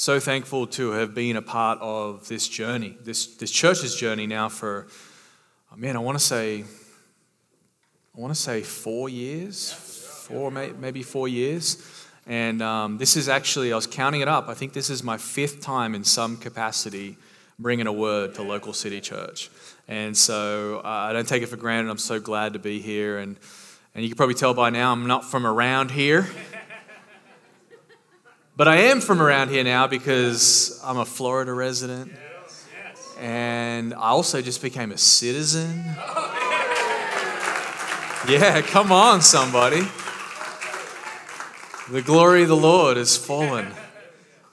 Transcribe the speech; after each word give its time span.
so 0.00 0.18
thankful 0.18 0.66
to 0.66 0.92
have 0.92 1.14
been 1.14 1.36
a 1.36 1.42
part 1.42 1.78
of 1.82 2.26
this 2.26 2.48
journey, 2.48 2.96
this, 3.04 3.36
this 3.36 3.50
church's 3.50 3.94
journey 3.94 4.26
now 4.26 4.48
for, 4.48 4.86
oh 5.70 5.76
man, 5.76 5.94
I 5.94 5.98
want 5.98 6.18
to 6.18 6.24
say, 6.24 6.64
I 8.16 8.18
want 8.18 8.34
to 8.34 8.40
say 8.40 8.62
four 8.62 9.10
years, 9.10 9.70
four, 10.26 10.50
maybe 10.50 11.02
four 11.02 11.28
years. 11.28 11.86
And 12.26 12.62
um, 12.62 12.96
this 12.96 13.14
is 13.14 13.28
actually, 13.28 13.74
I 13.74 13.76
was 13.76 13.86
counting 13.86 14.22
it 14.22 14.28
up, 14.28 14.48
I 14.48 14.54
think 14.54 14.72
this 14.72 14.88
is 14.88 15.02
my 15.02 15.18
fifth 15.18 15.60
time 15.60 15.94
in 15.94 16.02
some 16.02 16.38
capacity 16.38 17.18
bringing 17.58 17.86
a 17.86 17.92
word 17.92 18.34
to 18.36 18.42
local 18.42 18.72
city 18.72 19.02
church. 19.02 19.50
And 19.86 20.16
so 20.16 20.80
uh, 20.82 20.88
I 20.88 21.12
don't 21.12 21.28
take 21.28 21.42
it 21.42 21.48
for 21.48 21.58
granted. 21.58 21.90
I'm 21.90 21.98
so 21.98 22.18
glad 22.18 22.54
to 22.54 22.58
be 22.58 22.80
here. 22.80 23.18
And, 23.18 23.36
and 23.94 24.02
you 24.02 24.08
can 24.08 24.16
probably 24.16 24.34
tell 24.34 24.54
by 24.54 24.70
now 24.70 24.92
I'm 24.92 25.06
not 25.06 25.26
from 25.26 25.46
around 25.46 25.90
here. 25.90 26.26
But 28.56 28.68
I 28.68 28.76
am 28.76 29.00
from 29.00 29.22
around 29.22 29.48
here 29.48 29.64
now 29.64 29.86
because 29.86 30.80
I'm 30.84 30.98
a 30.98 31.06
Florida 31.06 31.52
resident. 31.52 32.12
And 33.18 33.94
I 33.94 34.08
also 34.08 34.42
just 34.42 34.62
became 34.62 34.92
a 34.92 34.98
citizen. 34.98 35.84
Yeah, 38.28 38.60
come 38.62 38.92
on, 38.92 39.22
somebody. 39.22 39.82
The 41.90 42.02
glory 42.02 42.42
of 42.42 42.48
the 42.48 42.56
Lord 42.56 42.96
has 42.96 43.16
fallen 43.16 43.72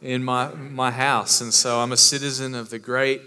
in 0.01 0.23
my, 0.23 0.53
my 0.53 0.91
house. 0.91 1.41
And 1.41 1.53
so 1.53 1.79
I'm 1.79 1.91
a 1.91 1.97
citizen 1.97 2.55
of 2.55 2.69
the 2.69 2.79
great 2.79 3.21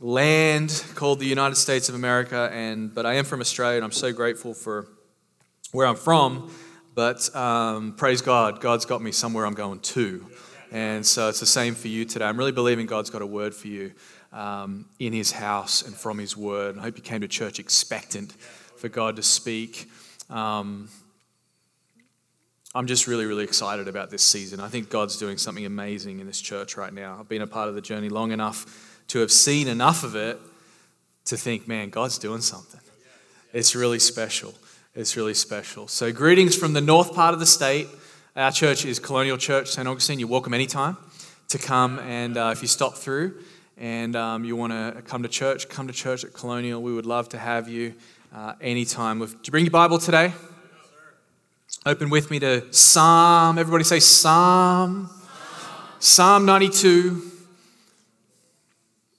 land 0.00 0.84
called 0.94 1.20
the 1.20 1.26
United 1.26 1.56
States 1.56 1.88
of 1.88 1.94
America. 1.94 2.50
And, 2.52 2.92
but 2.94 3.06
I 3.06 3.14
am 3.14 3.24
from 3.24 3.40
Australia, 3.40 3.76
and 3.76 3.84
I'm 3.84 3.92
so 3.92 4.12
grateful 4.12 4.52
for 4.52 4.88
where 5.70 5.86
I'm 5.86 5.96
from. 5.96 6.50
But 6.94 7.34
um, 7.34 7.94
praise 7.94 8.20
God, 8.20 8.60
God's 8.60 8.84
got 8.84 9.00
me 9.00 9.12
somewhere 9.12 9.46
I'm 9.46 9.54
going 9.54 9.80
to. 9.80 10.26
And 10.70 11.04
so 11.04 11.28
it's 11.28 11.40
the 11.40 11.46
same 11.46 11.74
for 11.74 11.88
you 11.88 12.04
today. 12.04 12.26
I'm 12.26 12.36
really 12.36 12.52
believing 12.52 12.86
God's 12.86 13.08
got 13.08 13.22
a 13.22 13.26
word 13.26 13.54
for 13.54 13.68
you 13.68 13.92
um, 14.32 14.86
in 14.98 15.12
His 15.12 15.32
house 15.32 15.82
and 15.82 15.94
from 15.94 16.18
His 16.18 16.36
word. 16.36 16.78
I 16.78 16.82
hope 16.82 16.96
you 16.98 17.02
came 17.02 17.22
to 17.22 17.28
church 17.28 17.58
expectant 17.58 18.32
for 18.76 18.88
God 18.88 19.16
to 19.16 19.22
speak. 19.22 19.90
Um, 20.28 20.88
I'm 22.74 22.86
just 22.86 23.06
really, 23.06 23.26
really 23.26 23.44
excited 23.44 23.88
about 23.88 24.10
this 24.10 24.22
season. 24.22 24.60
I 24.60 24.68
think 24.68 24.90
God's 24.90 25.18
doing 25.18 25.38
something 25.38 25.64
amazing 25.64 26.20
in 26.20 26.26
this 26.26 26.40
church 26.40 26.76
right 26.76 26.92
now. 26.92 27.16
I've 27.20 27.28
been 27.28 27.42
a 27.42 27.46
part 27.46 27.68
of 27.68 27.74
the 27.74 27.82
journey 27.82 28.08
long 28.08 28.32
enough 28.32 29.00
to 29.08 29.20
have 29.20 29.32
seen 29.32 29.68
enough 29.68 30.04
of 30.04 30.14
it 30.14 30.38
to 31.26 31.36
think, 31.36 31.68
man, 31.68 31.90
God's 31.90 32.18
doing 32.18 32.40
something. 32.40 32.80
It's 33.52 33.74
really 33.74 33.98
special. 33.98 34.54
It's 34.94 35.16
really 35.16 35.32
special. 35.32 35.88
So, 35.88 36.12
greetings 36.12 36.54
from 36.54 36.74
the 36.74 36.80
north 36.82 37.14
part 37.14 37.32
of 37.32 37.40
the 37.40 37.46
state. 37.46 37.88
Our 38.36 38.52
church 38.52 38.84
is 38.84 38.98
Colonial 38.98 39.38
Church, 39.38 39.70
St. 39.70 39.88
Augustine. 39.88 40.18
You're 40.18 40.28
welcome 40.28 40.52
anytime 40.52 40.98
to 41.48 41.56
come. 41.56 41.98
And 42.00 42.36
uh, 42.36 42.50
if 42.52 42.60
you 42.60 42.68
stop 42.68 42.96
through 42.96 43.36
and 43.78 44.14
um, 44.14 44.44
you 44.44 44.54
want 44.54 44.74
to 44.74 45.00
come 45.00 45.22
to 45.22 45.30
church, 45.30 45.70
come 45.70 45.86
to 45.86 45.94
church 45.94 46.24
at 46.24 46.34
Colonial. 46.34 46.82
We 46.82 46.92
would 46.92 47.06
love 47.06 47.30
to 47.30 47.38
have 47.38 47.70
you 47.70 47.94
uh, 48.34 48.52
anytime. 48.60 49.18
Do 49.20 49.24
you 49.24 49.50
bring 49.50 49.64
your 49.64 49.70
Bible 49.70 49.98
today? 49.98 50.34
Open 51.86 52.10
with 52.10 52.30
me 52.30 52.38
to 52.40 52.70
Psalm. 52.70 53.56
Everybody 53.56 53.84
say 53.84 53.98
Psalm. 53.98 55.08
Psalm 56.00 56.44
92. 56.44 57.30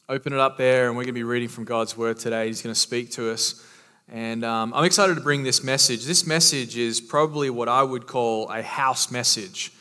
Open 0.08 0.34
it 0.34 0.40
up 0.40 0.56
there, 0.56 0.86
and 0.86 0.96
we're 0.96 1.06
going 1.06 1.08
to 1.08 1.14
be 1.14 1.24
reading 1.24 1.50
from 1.50 1.64
God's 1.64 1.98
Word 1.98 2.20
today. 2.20 2.46
He's 2.46 2.62
going 2.62 2.76
to 2.76 2.80
speak 2.80 3.10
to 3.14 3.32
us. 3.32 3.66
And 4.12 4.44
um, 4.44 4.74
I'm 4.74 4.84
excited 4.84 5.16
to 5.16 5.22
bring 5.22 5.44
this 5.44 5.64
message. 5.64 6.06
This 6.06 6.28
message 6.28 6.78
is 6.78 7.00
probably 7.00 7.50
what 7.50 7.70
I 7.70 7.84
would 7.84 8.06
call 8.06 8.50
a 8.50 8.62
house 8.62 9.10
message 9.12 9.72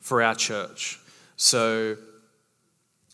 for 0.00 0.22
our 0.22 0.34
church. 0.34 0.98
So 1.36 1.96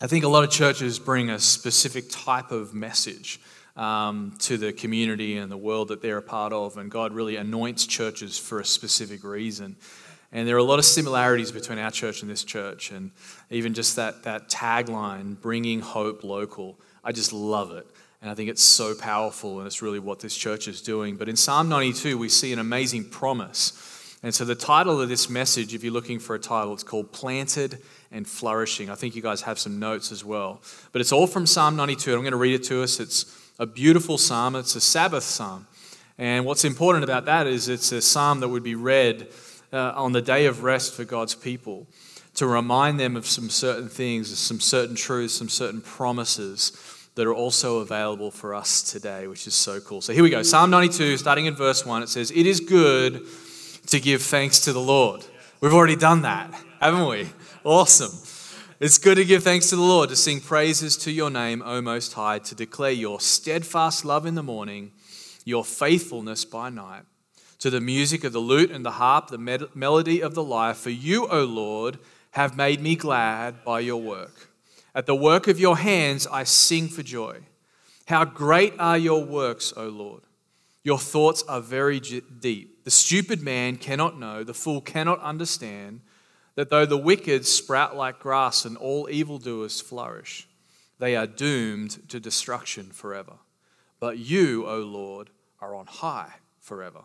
I 0.01 0.07
think 0.07 0.23
a 0.23 0.29
lot 0.29 0.43
of 0.43 0.51
churches 0.51 0.99
bring 0.99 1.29
a 1.29 1.39
specific 1.39 2.05
type 2.09 2.51
of 2.51 2.73
message 2.73 3.39
um, 3.75 4.35
to 4.39 4.57
the 4.57 4.71
community 4.71 5.37
and 5.37 5.51
the 5.51 5.57
world 5.57 5.87
that 5.87 6.01
they're 6.01 6.17
a 6.17 6.21
part 6.21 6.53
of, 6.53 6.77
and 6.77 6.91
God 6.91 7.13
really 7.13 7.37
anoints 7.37 7.85
churches 7.85 8.37
for 8.37 8.59
a 8.59 8.65
specific 8.65 9.23
reason. 9.23 9.75
And 10.31 10.47
there 10.47 10.55
are 10.55 10.59
a 10.59 10.63
lot 10.63 10.79
of 10.79 10.85
similarities 10.85 11.51
between 11.51 11.79
our 11.79 11.89
church 11.89 12.21
and 12.21 12.29
this 12.29 12.43
church, 12.43 12.91
and 12.91 13.11
even 13.49 13.73
just 13.73 13.95
that, 13.95 14.23
that 14.23 14.49
tagline, 14.49 15.39
bringing 15.41 15.79
hope 15.79 16.23
local. 16.23 16.79
I 17.03 17.11
just 17.11 17.33
love 17.33 17.71
it. 17.71 17.87
And 18.21 18.29
I 18.29 18.33
think 18.33 18.49
it's 18.49 18.61
so 18.61 18.95
powerful, 18.95 19.59
and 19.59 19.67
it's 19.67 19.81
really 19.81 19.99
what 19.99 20.19
this 20.19 20.35
church 20.35 20.67
is 20.67 20.81
doing. 20.81 21.15
But 21.15 21.29
in 21.29 21.37
Psalm 21.37 21.69
92, 21.69 22.17
we 22.17 22.27
see 22.27 22.51
an 22.51 22.59
amazing 22.59 23.09
promise. 23.09 24.17
And 24.21 24.35
so 24.35 24.43
the 24.43 24.55
title 24.55 24.99
of 24.99 25.07
this 25.07 25.29
message, 25.29 25.73
if 25.73 25.83
you're 25.83 25.93
looking 25.93 26.19
for 26.19 26.35
a 26.35 26.39
title, 26.39 26.73
it's 26.73 26.83
called 26.83 27.13
Planted 27.13 27.79
and 28.11 28.27
Flourishing. 28.27 28.89
I 28.89 28.95
think 28.95 29.15
you 29.15 29.21
guys 29.21 29.43
have 29.43 29.57
some 29.57 29.79
notes 29.79 30.11
as 30.11 30.25
well. 30.25 30.61
But 30.91 30.99
it's 30.99 31.13
all 31.13 31.27
from 31.27 31.45
Psalm 31.45 31.77
92. 31.77 32.11
and 32.11 32.17
I'm 32.17 32.23
going 32.23 32.31
to 32.31 32.37
read 32.37 32.55
it 32.55 32.63
to 32.65 32.83
us. 32.83 32.99
It's 32.99 33.33
a 33.57 33.65
beautiful 33.65 34.17
psalm, 34.17 34.55
it's 34.55 34.75
a 34.75 34.81
Sabbath 34.81 35.23
psalm. 35.23 35.67
And 36.17 36.45
what's 36.45 36.65
important 36.65 37.05
about 37.05 37.25
that 37.25 37.47
is 37.47 37.69
it's 37.69 37.93
a 37.93 38.01
psalm 38.01 38.41
that 38.41 38.49
would 38.49 38.63
be 38.63 38.75
read 38.75 39.29
uh, 39.71 39.93
on 39.95 40.11
the 40.11 40.21
day 40.21 40.45
of 40.47 40.63
rest 40.63 40.93
for 40.93 41.05
God's 41.05 41.35
people 41.35 41.87
to 42.35 42.45
remind 42.45 42.99
them 42.99 43.15
of 43.15 43.25
some 43.25 43.49
certain 43.49 43.87
things, 43.87 44.37
some 44.37 44.59
certain 44.59 44.95
truths, 44.95 45.33
some 45.33 45.49
certain 45.49 45.81
promises 45.81 46.98
that 47.19 47.27
are 47.27 47.35
also 47.35 47.79
available 47.79 48.31
for 48.31 48.55
us 48.55 48.81
today, 48.81 49.27
which 49.27 49.45
is 49.45 49.53
so 49.53 49.81
cool. 49.81 49.99
So 49.99 50.13
here 50.13 50.23
we 50.23 50.29
go 50.29 50.41
Psalm 50.41 50.69
92, 50.69 51.17
starting 51.17 51.47
in 51.47 51.53
verse 51.53 51.85
1, 51.85 52.01
it 52.01 52.07
says, 52.07 52.31
It 52.31 52.45
is 52.45 52.61
good 52.61 53.25
to 53.87 53.99
give 53.99 54.21
thanks 54.21 54.61
to 54.61 54.71
the 54.71 54.79
Lord. 54.79 55.25
We've 55.59 55.73
already 55.73 55.97
done 55.97 56.21
that, 56.21 56.49
haven't 56.79 57.05
we? 57.09 57.27
Awesome. 57.65 58.17
It's 58.79 58.97
good 58.97 59.15
to 59.15 59.25
give 59.25 59.43
thanks 59.43 59.69
to 59.71 59.75
the 59.75 59.81
Lord, 59.81 60.07
to 60.11 60.15
sing 60.15 60.39
praises 60.39 60.95
to 60.99 61.11
your 61.11 61.29
name, 61.29 61.61
O 61.65 61.81
Most 61.81 62.13
High, 62.13 62.39
to 62.39 62.55
declare 62.55 62.93
your 62.93 63.19
steadfast 63.19 64.05
love 64.05 64.25
in 64.25 64.35
the 64.35 64.41
morning, 64.41 64.93
your 65.43 65.65
faithfulness 65.65 66.45
by 66.45 66.69
night, 66.69 67.03
to 67.57 67.69
the 67.69 67.81
music 67.81 68.23
of 68.23 68.31
the 68.31 68.39
lute 68.39 68.71
and 68.71 68.85
the 68.85 68.91
harp, 68.91 69.27
the 69.27 69.67
melody 69.75 70.21
of 70.21 70.35
the 70.35 70.43
lyre. 70.43 70.73
For 70.73 70.89
you, 70.89 71.27
O 71.27 71.43
Lord, 71.43 71.99
have 72.31 72.55
made 72.55 72.79
me 72.79 72.95
glad 72.95 73.65
by 73.65 73.81
your 73.81 74.01
work. 74.01 74.48
At 74.95 75.05
the 75.05 75.15
work 75.15 75.47
of 75.47 75.59
your 75.59 75.77
hands 75.77 76.27
I 76.27 76.43
sing 76.43 76.87
for 76.87 77.03
joy. 77.03 77.39
How 78.07 78.25
great 78.25 78.73
are 78.79 78.97
your 78.97 79.23
works, 79.23 79.73
O 79.77 79.87
Lord! 79.87 80.23
Your 80.83 80.97
thoughts 80.97 81.43
are 81.47 81.61
very 81.61 81.99
deep. 81.99 82.83
The 82.83 82.91
stupid 82.91 83.41
man 83.41 83.75
cannot 83.75 84.19
know, 84.19 84.43
the 84.43 84.53
fool 84.53 84.81
cannot 84.81 85.21
understand 85.21 86.01
that 86.55 86.69
though 86.69 86.85
the 86.85 86.97
wicked 86.97 87.45
sprout 87.45 87.95
like 87.95 88.19
grass 88.19 88.65
and 88.65 88.75
all 88.77 89.07
evildoers 89.09 89.79
flourish, 89.79 90.47
they 90.97 91.15
are 91.15 91.27
doomed 91.27 92.09
to 92.09 92.19
destruction 92.19 92.85
forever. 92.85 93.33
But 93.99 94.17
you, 94.17 94.65
O 94.65 94.79
Lord, 94.79 95.29
are 95.61 95.75
on 95.75 95.85
high 95.85 96.33
forever. 96.59 97.01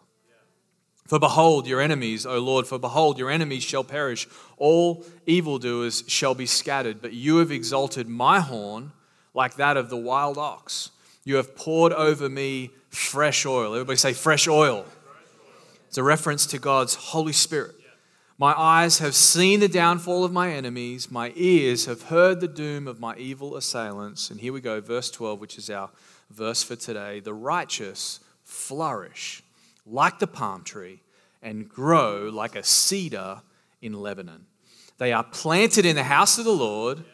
For 1.07 1.19
behold, 1.19 1.67
your 1.67 1.83
enemies, 1.83 2.25
O 2.25 2.39
Lord, 2.39 2.67
for 2.67 2.79
behold, 2.79 3.19
your 3.19 3.31
enemies 3.31 3.63
shall 3.63 3.85
perish. 3.85 4.27
All 4.57 5.05
evildoers 5.27 6.03
shall 6.07 6.35
be 6.35 6.47
scattered. 6.47 7.03
But 7.03 7.13
you 7.13 7.39
have 7.39 7.51
exalted 7.51 8.09
my 8.09 8.41
horn 8.41 8.93
like 9.35 9.57
that 9.57 9.77
of 9.77 9.91
the 9.91 9.99
wild 9.99 10.39
ox. 10.39 10.91
You 11.25 11.37
have 11.37 11.55
poured 11.57 11.93
over 11.93 12.29
me 12.29 12.71
fresh 12.89 13.45
oil. 13.45 13.75
Everybody 13.75 13.99
say, 13.99 14.15
fresh 14.15 14.49
oil. 14.49 14.87
It's 15.89 15.99
a 15.99 16.03
reference 16.03 16.47
to 16.47 16.59
God's 16.59 16.95
Holy 16.95 17.33
Spirit. 17.33 17.75
My 18.39 18.53
eyes 18.59 18.99
have 18.99 19.15
seen 19.15 19.61
the 19.61 19.69
downfall 19.69 20.25
of 20.25 20.33
my 20.33 20.51
enemies. 20.53 21.11
My 21.11 21.33
ears 21.37 21.85
have 21.85 22.03
heard 22.05 22.41
the 22.41 22.49
doom 22.49 22.89
of 22.89 22.99
my 22.99 23.15
evil 23.17 23.57
assailants. 23.57 24.31
And 24.31 24.41
here 24.41 24.53
we 24.53 24.61
go, 24.61 24.81
verse 24.81 25.11
12, 25.11 25.39
which 25.39 25.59
is 25.59 25.71
our 25.71 25.91
verse 26.31 26.63
for 26.63 26.77
today. 26.77 27.21
The 27.21 27.35
righteous 27.35 28.21
flourish 28.43 29.43
like 29.87 30.19
the 30.19 30.27
palm 30.27 30.65
tree 30.65 31.01
and 31.45 31.69
grow 31.69 32.31
like 32.33 32.57
a 32.57 32.65
cedar 32.65 33.43
in 33.81 33.93
Lebanon. 33.93 34.47
They 34.99 35.13
are 35.13 35.23
planted 35.23 35.85
in 35.85 35.95
the 35.95 36.05
house 36.05 36.39
of 36.39 36.45
the 36.45 36.51
Lord, 36.51 37.05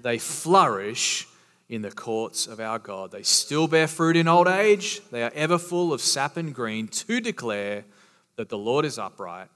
they 0.00 0.18
flourish 0.18 1.26
in 1.68 1.82
the 1.82 1.90
courts 1.90 2.46
of 2.46 2.60
our 2.60 2.78
God. 2.78 3.10
They 3.10 3.22
still 3.22 3.66
bear 3.66 3.88
fruit 3.88 4.16
in 4.16 4.28
old 4.28 4.48
age, 4.48 5.02
they 5.10 5.22
are 5.22 5.32
ever 5.34 5.58
full 5.58 5.92
of 5.92 6.00
sap 6.00 6.36
and 6.36 6.54
green 6.54 6.88
to 6.88 7.20
declare 7.20 7.84
that 8.36 8.48
the 8.48 8.58
Lord 8.58 8.84
is 8.84 8.98
upright, 8.98 9.48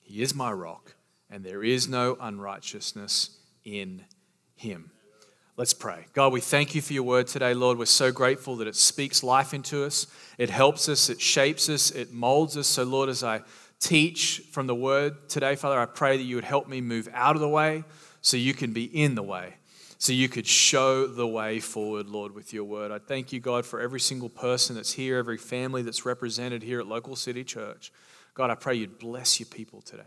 He 0.00 0.22
is 0.22 0.34
my 0.34 0.52
rock, 0.52 0.94
and 1.28 1.44
there 1.44 1.64
is 1.64 1.88
no 1.88 2.16
unrighteousness 2.20 3.36
in 3.64 4.04
Him. 4.54 4.92
Let's 5.56 5.72
pray. 5.72 6.06
God, 6.14 6.32
we 6.32 6.40
thank 6.40 6.74
you 6.74 6.82
for 6.82 6.92
your 6.92 7.04
word 7.04 7.28
today, 7.28 7.54
Lord. 7.54 7.78
We're 7.78 7.86
so 7.86 8.10
grateful 8.10 8.56
that 8.56 8.66
it 8.66 8.74
speaks 8.74 9.22
life 9.22 9.54
into 9.54 9.84
us, 9.84 10.06
it 10.36 10.50
helps 10.50 10.88
us, 10.88 11.08
it 11.08 11.20
shapes 11.20 11.68
us, 11.68 11.90
it 11.90 12.12
molds 12.12 12.56
us. 12.56 12.66
So, 12.66 12.82
Lord, 12.82 13.08
as 13.08 13.22
I 13.22 13.42
teach 13.84 14.42
from 14.50 14.66
the 14.66 14.74
word 14.74 15.28
today, 15.28 15.54
Father, 15.56 15.78
I 15.78 15.84
pray 15.84 16.16
that 16.16 16.22
you 16.22 16.36
would 16.36 16.44
help 16.44 16.68
me 16.68 16.80
move 16.80 17.06
out 17.12 17.36
of 17.36 17.42
the 17.42 17.48
way 17.48 17.84
so 18.22 18.38
you 18.38 18.54
can 18.54 18.72
be 18.72 18.84
in 18.84 19.14
the 19.14 19.22
way, 19.22 19.56
so 19.98 20.10
you 20.14 20.26
could 20.26 20.46
show 20.46 21.06
the 21.06 21.26
way 21.26 21.60
forward, 21.60 22.08
Lord, 22.08 22.34
with 22.34 22.54
your 22.54 22.64
word. 22.64 22.90
I 22.90 22.98
thank 22.98 23.30
you, 23.30 23.40
God, 23.40 23.66
for 23.66 23.80
every 23.80 24.00
single 24.00 24.30
person 24.30 24.74
that's 24.74 24.92
here, 24.92 25.18
every 25.18 25.36
family 25.36 25.82
that's 25.82 26.06
represented 26.06 26.62
here 26.62 26.80
at 26.80 26.86
Local 26.86 27.14
City 27.14 27.44
Church. 27.44 27.92
God, 28.32 28.48
I 28.48 28.54
pray 28.54 28.74
you'd 28.76 28.98
bless 28.98 29.38
your 29.38 29.48
people 29.48 29.82
today, 29.82 30.02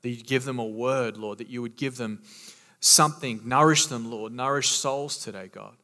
that 0.00 0.08
you'd 0.08 0.26
give 0.26 0.46
them 0.46 0.58
a 0.58 0.64
word, 0.64 1.18
Lord, 1.18 1.38
that 1.38 1.50
you 1.50 1.60
would 1.60 1.76
give 1.76 1.98
them 1.98 2.22
something. 2.80 3.42
Nourish 3.44 3.86
them, 3.86 4.10
Lord. 4.10 4.32
Nourish 4.32 4.70
souls 4.70 5.18
today, 5.18 5.50
God. 5.52 5.76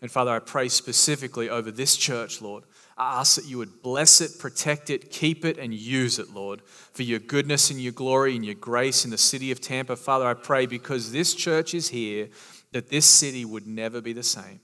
And 0.00 0.10
Father, 0.10 0.30
I 0.30 0.38
pray 0.38 0.68
specifically 0.68 1.50
over 1.50 1.70
this 1.70 1.96
church, 1.96 2.40
Lord. 2.40 2.64
I 2.98 3.20
ask 3.20 3.36
that 3.36 3.46
you 3.46 3.58
would 3.58 3.80
bless 3.80 4.20
it, 4.20 4.40
protect 4.40 4.90
it, 4.90 5.10
keep 5.10 5.44
it, 5.44 5.56
and 5.56 5.72
use 5.72 6.18
it, 6.18 6.34
Lord, 6.34 6.62
for 6.92 7.04
your 7.04 7.20
goodness 7.20 7.70
and 7.70 7.80
your 7.80 7.92
glory 7.92 8.34
and 8.34 8.44
your 8.44 8.56
grace 8.56 9.04
in 9.04 9.12
the 9.12 9.18
city 9.18 9.52
of 9.52 9.60
Tampa. 9.60 9.94
Father, 9.94 10.26
I 10.26 10.34
pray 10.34 10.66
because 10.66 11.12
this 11.12 11.32
church 11.32 11.74
is 11.74 11.88
here, 11.90 12.28
that 12.72 12.88
this 12.88 13.06
city 13.06 13.44
would 13.44 13.68
never 13.68 14.00
be 14.00 14.12
the 14.12 14.24
same. 14.24 14.60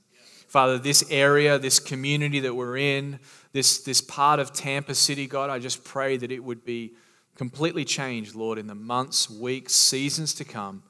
Father, 0.48 0.78
this 0.78 1.04
area, 1.10 1.58
this 1.60 1.78
community 1.78 2.40
that 2.40 2.54
we're 2.54 2.76
in, 2.76 3.20
this, 3.52 3.78
this 3.84 4.00
part 4.00 4.40
of 4.40 4.52
Tampa 4.52 4.94
City, 4.94 5.26
God, 5.28 5.48
I 5.48 5.60
just 5.60 5.84
pray 5.84 6.16
that 6.16 6.32
it 6.32 6.42
would 6.42 6.64
be 6.64 6.94
completely 7.36 7.84
changed, 7.84 8.34
Lord, 8.34 8.58
in 8.58 8.66
the 8.66 8.75
months, 8.75 9.31
weeks, 9.31 9.75
seasons 9.75 10.34
to 10.34 10.44
come 10.44 10.82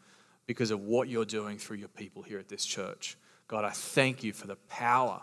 because 0.46 0.70
of 0.70 0.80
what 0.80 1.08
you're 1.08 1.24
doing 1.24 1.58
through 1.58 1.76
your 1.76 1.88
people 1.88 2.22
here 2.22 2.38
at 2.38 2.48
this 2.48 2.64
church. 2.64 3.16
God, 3.48 3.64
I 3.64 3.70
thank 3.70 4.24
you 4.24 4.32
for 4.32 4.46
the 4.46 4.56
power. 4.68 5.22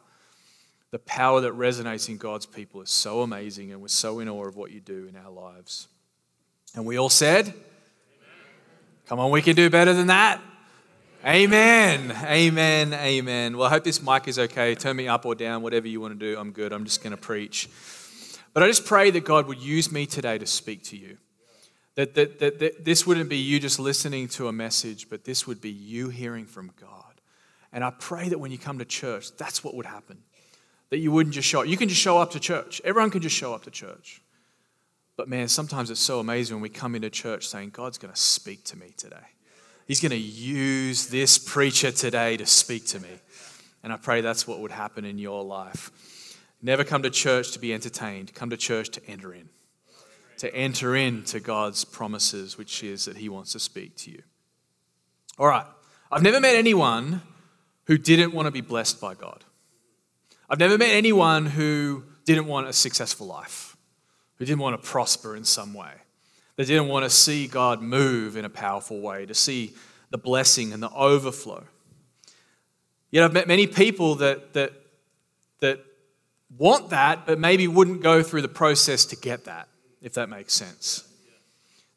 The 0.91 0.99
power 0.99 1.41
that 1.41 1.53
resonates 1.53 2.09
in 2.09 2.17
God's 2.17 2.45
people 2.45 2.81
is 2.81 2.89
so 2.89 3.21
amazing, 3.21 3.71
and 3.71 3.81
we're 3.81 3.87
so 3.87 4.19
in 4.19 4.27
awe 4.27 4.45
of 4.45 4.57
what 4.57 4.71
you 4.71 4.81
do 4.81 5.07
in 5.07 5.15
our 5.15 5.31
lives. 5.31 5.87
And 6.75 6.85
we 6.85 6.97
all 6.97 7.09
said, 7.09 7.47
Amen. 7.47 7.55
Come 9.07 9.19
on, 9.19 9.31
we 9.31 9.41
can 9.41 9.55
do 9.55 9.69
better 9.69 9.93
than 9.93 10.07
that. 10.07 10.41
Amen. 11.25 12.11
Amen. 12.23 12.93
Amen. 12.93 13.55
Well, 13.55 13.67
I 13.67 13.69
hope 13.69 13.83
this 13.83 14.01
mic 14.01 14.27
is 14.27 14.39
okay. 14.39 14.75
Turn 14.75 14.95
me 14.95 15.07
up 15.07 15.25
or 15.25 15.35
down, 15.35 15.61
whatever 15.61 15.87
you 15.87 16.01
want 16.01 16.19
to 16.19 16.19
do. 16.19 16.37
I'm 16.37 16.51
good. 16.51 16.73
I'm 16.73 16.83
just 16.83 17.03
going 17.03 17.11
to 17.11 17.21
preach. 17.21 17.69
But 18.53 18.63
I 18.63 18.67
just 18.67 18.85
pray 18.85 19.11
that 19.11 19.23
God 19.23 19.47
would 19.47 19.61
use 19.61 19.91
me 19.91 20.05
today 20.05 20.37
to 20.39 20.45
speak 20.45 20.83
to 20.85 20.97
you. 20.97 21.17
That, 21.95 22.15
that, 22.15 22.39
that, 22.39 22.59
that 22.59 22.85
this 22.85 23.05
wouldn't 23.05 23.29
be 23.29 23.37
you 23.37 23.59
just 23.59 23.79
listening 23.79 24.27
to 24.29 24.47
a 24.47 24.51
message, 24.51 25.09
but 25.09 25.23
this 25.23 25.45
would 25.45 25.61
be 25.61 25.69
you 25.69 26.09
hearing 26.09 26.45
from 26.45 26.71
God. 26.79 27.21
And 27.71 27.83
I 27.83 27.91
pray 27.91 28.29
that 28.29 28.39
when 28.39 28.51
you 28.51 28.57
come 28.57 28.79
to 28.79 28.85
church, 28.85 29.35
that's 29.37 29.63
what 29.63 29.75
would 29.75 29.85
happen. 29.85 30.17
That 30.91 30.99
you 30.99 31.11
wouldn't 31.11 31.33
just 31.33 31.47
show 31.47 31.61
up. 31.61 31.67
You 31.67 31.77
can 31.77 31.89
just 31.89 31.99
show 31.99 32.19
up 32.19 32.31
to 32.31 32.39
church. 32.39 32.81
Everyone 32.85 33.09
can 33.09 33.21
just 33.21 33.35
show 33.35 33.53
up 33.55 33.63
to 33.63 33.71
church. 33.71 34.21
But 35.17 35.27
man, 35.27 35.47
sometimes 35.47 35.89
it's 35.89 35.99
so 35.99 36.19
amazing 36.19 36.57
when 36.57 36.61
we 36.61 36.69
come 36.69 36.93
into 36.93 37.09
church 37.09 37.47
saying, 37.47 37.71
God's 37.71 37.97
going 37.97 38.13
to 38.13 38.19
speak 38.19 38.63
to 38.65 38.77
me 38.77 38.93
today. 38.95 39.25
He's 39.87 39.99
going 39.99 40.11
to 40.11 40.17
use 40.17 41.07
this 41.07 41.39
preacher 41.39 41.91
today 41.91 42.37
to 42.37 42.45
speak 42.45 42.85
to 42.87 42.99
me. 42.99 43.09
And 43.83 43.91
I 43.91 43.97
pray 43.97 44.21
that's 44.21 44.47
what 44.47 44.59
would 44.59 44.71
happen 44.71 45.05
in 45.05 45.17
your 45.17 45.43
life. 45.43 45.89
Never 46.61 46.83
come 46.83 47.01
to 47.01 47.09
church 47.09 47.51
to 47.53 47.59
be 47.59 47.73
entertained, 47.73 48.35
come 48.35 48.51
to 48.51 48.57
church 48.57 48.89
to 48.91 49.05
enter 49.07 49.33
in 49.33 49.49
to 50.41 50.53
enter 50.55 50.95
into 50.95 51.39
God's 51.39 51.85
promises, 51.85 52.57
which 52.57 52.83
is 52.83 53.05
that 53.05 53.15
He 53.15 53.29
wants 53.29 53.51
to 53.51 53.59
speak 53.59 53.95
to 53.97 54.09
you. 54.09 54.23
All 55.37 55.45
right, 55.45 55.67
I've 56.11 56.23
never 56.23 56.39
met 56.39 56.55
anyone 56.55 57.21
who 57.85 57.95
didn't 57.99 58.33
want 58.33 58.47
to 58.47 58.51
be 58.51 58.61
blessed 58.61 58.99
by 58.99 59.13
God. 59.13 59.43
I've 60.51 60.59
never 60.59 60.77
met 60.77 60.89
anyone 60.89 61.45
who 61.45 62.03
didn't 62.25 62.45
want 62.45 62.67
a 62.67 62.73
successful 62.73 63.25
life, 63.25 63.77
who 64.35 64.43
didn't 64.43 64.59
want 64.59 64.81
to 64.81 64.85
prosper 64.85 65.37
in 65.37 65.45
some 65.45 65.73
way, 65.73 65.93
They 66.57 66.65
didn't 66.65 66.89
want 66.89 67.05
to 67.05 67.09
see 67.09 67.47
God 67.47 67.81
move 67.81 68.35
in 68.35 68.43
a 68.43 68.49
powerful 68.49 68.99
way, 68.99 69.25
to 69.25 69.33
see 69.33 69.73
the 70.09 70.17
blessing 70.17 70.73
and 70.73 70.83
the 70.83 70.91
overflow. 70.91 71.63
Yet 73.11 73.23
I've 73.23 73.31
met 73.31 73.47
many 73.47 73.65
people 73.65 74.15
that, 74.15 74.51
that, 74.51 74.73
that 75.61 75.79
want 76.57 76.89
that, 76.89 77.25
but 77.25 77.39
maybe 77.39 77.69
wouldn't 77.69 78.03
go 78.03 78.21
through 78.21 78.41
the 78.41 78.49
process 78.49 79.05
to 79.05 79.15
get 79.15 79.45
that 79.45 79.69
if 80.01 80.15
that 80.15 80.27
makes 80.27 80.51
sense. 80.51 81.07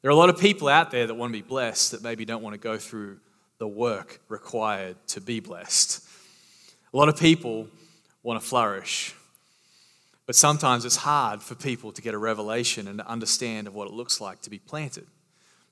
There 0.01 0.11
are 0.11 0.13
a 0.13 0.17
lot 0.17 0.29
of 0.29 0.39
people 0.39 0.69
out 0.69 0.93
there 0.93 1.09
that 1.09 1.15
want 1.15 1.33
to 1.33 1.43
be 1.43 1.47
blessed 1.47 1.91
that 1.91 2.05
maybe 2.05 2.25
don't 2.25 2.43
want 2.43 2.55
to 2.55 2.61
go 2.61 2.79
through 2.79 3.19
the 3.59 3.67
work 3.67 4.21
required 4.29 4.97
to 5.09 5.21
be 5.21 5.41
blessed. 5.41 6.07
A 6.93 6.97
lot 6.97 7.09
of 7.09 7.19
people 7.19 7.67
want 8.25 8.41
to 8.41 8.47
flourish, 8.47 9.15
but 10.27 10.35
sometimes 10.35 10.85
it's 10.85 10.97
hard 10.97 11.43
for 11.43 11.55
people 11.55 11.93
to 11.93 12.03
get 12.03 12.15
a 12.15 12.19
revelation 12.19 12.89
and 12.89 12.99
to 12.99 13.07
understand 13.07 13.69
of 13.69 13.75
what 13.75 13.87
it 13.87 13.95
looks 13.95 14.21
like 14.21 14.41
to 14.43 14.51
be 14.51 14.59
planted. 14.59 15.07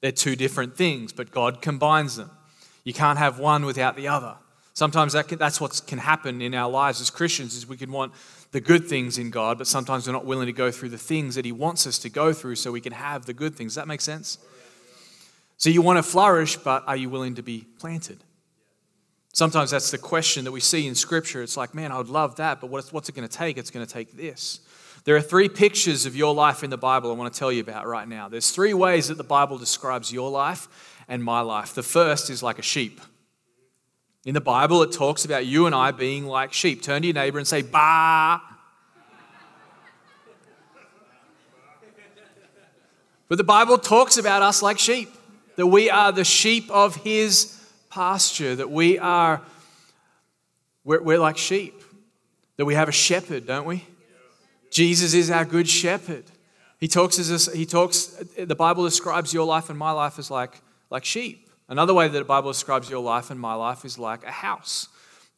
They're 0.01 0.13
two 0.13 0.37
different 0.37 0.77
things, 0.77 1.13
but 1.13 1.31
God 1.31 1.63
combines 1.63 2.17
them. 2.17 2.31
You 2.85 2.93
can't 2.93 3.19
have 3.19 3.39
one 3.39 3.65
without 3.65 3.97
the 3.97 4.09
other. 4.09 4.37
Sometimes 4.75 5.15
that 5.15 5.29
can, 5.29 5.39
that's 5.39 5.61
what 5.61 5.81
can 5.87 5.99
happen 5.99 6.43
in 6.43 6.55
our 6.55 6.71
lives 6.71 7.01
as 7.01 7.11
Christians 7.11 7.55
is 7.55 7.67
we 7.67 7.77
can 7.77 7.91
want 7.91 8.13
the 8.53 8.61
good 8.61 8.87
things 8.87 9.17
in 9.17 9.31
God, 9.31 9.57
but 9.57 9.67
sometimes 9.67 10.07
we're 10.07 10.13
not 10.13 10.27
willing 10.27 10.47
to 10.47 10.53
go 10.53 10.71
through 10.71 10.91
the 10.91 10.99
things 10.99 11.35
that 11.37 11.45
He 11.45 11.53
wants 11.53 11.87
us 11.87 11.99
to 12.01 12.11
go 12.11 12.33
through 12.33 12.57
so 12.57 12.71
we 12.71 12.81
can 12.81 12.93
have 12.93 13.25
the 13.25 13.33
good 13.33 13.55
things. 13.55 13.73
Does 13.73 13.77
that 13.77 13.89
make 13.89 14.01
sense? 14.01 14.39
So 15.57 15.71
you 15.71 15.81
want 15.81 15.99
to 15.99 16.03
flourish, 16.03 16.57
but 16.57 16.85
are 16.87 16.97
you 16.97 17.09
willing 17.09 17.37
to 17.37 17.43
be 17.43 17.65
planted? 17.79 18.19
Sometimes 19.33 19.71
that's 19.71 19.91
the 19.91 19.99
question 19.99 20.45
that 20.45 20.53
we 20.53 20.61
see 20.61 20.87
in 20.87 20.95
Scripture. 20.95 21.43
It's 21.43 21.57
like, 21.57 21.75
man, 21.75 21.91
I 21.91 21.97
would 21.97 22.11
love 22.11 22.37
that, 22.37 22.61
but 22.61 22.69
what's 22.69 23.09
it 23.09 23.15
going 23.15 23.27
to 23.27 23.35
take? 23.35 23.57
It's 23.57 23.71
going 23.71 23.85
to 23.85 23.91
take 23.93 24.13
this. 24.13 24.61
There 25.05 25.17
are 25.17 25.23
three 25.23 25.49
pictures 25.49 26.07
of 26.07 26.15
your 26.15 26.35
life 26.35 26.63
in 26.63 26.71
the 26.71 26.77
Bible 26.77 27.11
I 27.11 27.15
want 27.15 27.33
to 27.33 27.39
tell 27.39 27.51
you 27.51 27.63
about 27.63 27.87
right 27.87 28.07
now. 28.07 28.29
There's 28.29 28.51
three 28.51 28.75
ways 28.75 29.09
that 29.09 29.17
the 29.17 29.25
Bible 29.25 29.59
describes 29.59 30.13
your 30.13 30.31
life 30.31 30.69
and 31.09 31.25
my 31.25 31.41
life. 31.41 31.75
The 31.75 31.83
first 31.83 32.31
is 32.31 32.43
like 32.43 32.59
a 32.59 32.63
sheep. 32.63 33.01
In 34.25 34.35
the 34.35 34.41
Bible, 34.41 34.83
it 34.83 34.93
talks 34.93 35.25
about 35.25 35.47
you 35.47 35.67
and 35.67 35.75
I 35.75 35.91
being 35.91 36.27
like 36.27 36.53
sheep. 36.53 36.83
Turn 36.83 37.03
to 37.03 37.09
your 37.09 37.15
neighbor 37.15 37.39
and 37.39 37.49
say, 37.49 37.63
Bah. 37.63 38.41
But 43.29 43.39
the 43.39 43.45
Bible 43.45 43.79
talks 43.79 44.19
about 44.19 44.43
us 44.43 44.61
like 44.61 44.79
sheep, 44.79 45.09
that 45.57 45.67
we 45.67 45.89
are 45.89 46.13
the 46.13 46.23
sheep 46.23 46.71
of 46.71 46.97
his 46.97 47.59
pasture, 47.93 48.57
that 48.57 48.71
we 48.71 48.99
are, 48.99 49.43
we're, 50.83 51.03
we're 51.03 51.19
like 51.19 51.37
sheep, 51.37 51.83
that 52.57 52.65
we 52.65 52.75
have 52.75 52.89
a 52.89 52.93
shepherd, 52.93 53.47
don't 53.47 53.67
we? 53.67 53.85
Jesus 54.71 55.13
is 55.13 55.31
our 55.31 55.45
good 55.45 55.69
shepherd. 55.69 56.25
He 56.81 56.89
talks 56.89 57.19
as 57.19 57.53
he 57.53 57.67
talks, 57.67 58.07
the 58.37 58.57
Bible 58.57 58.85
describes 58.85 59.35
your 59.35 59.45
life 59.45 59.69
and 59.69 59.79
my 59.79 59.93
life 59.93 60.19
as 60.19 60.31
like, 60.31 60.63
like 60.91 61.05
sheep. 61.05 61.51
Another 61.69 61.93
way 61.93 62.09
that 62.09 62.19
the 62.19 62.25
Bible 62.25 62.51
describes 62.51 62.89
your 62.89 63.03
life 63.03 63.31
and 63.31 63.39
my 63.39 63.55
life 63.55 63.85
is 63.85 63.99
like 63.99 64.25
a 64.25 64.31
house. 64.31 64.89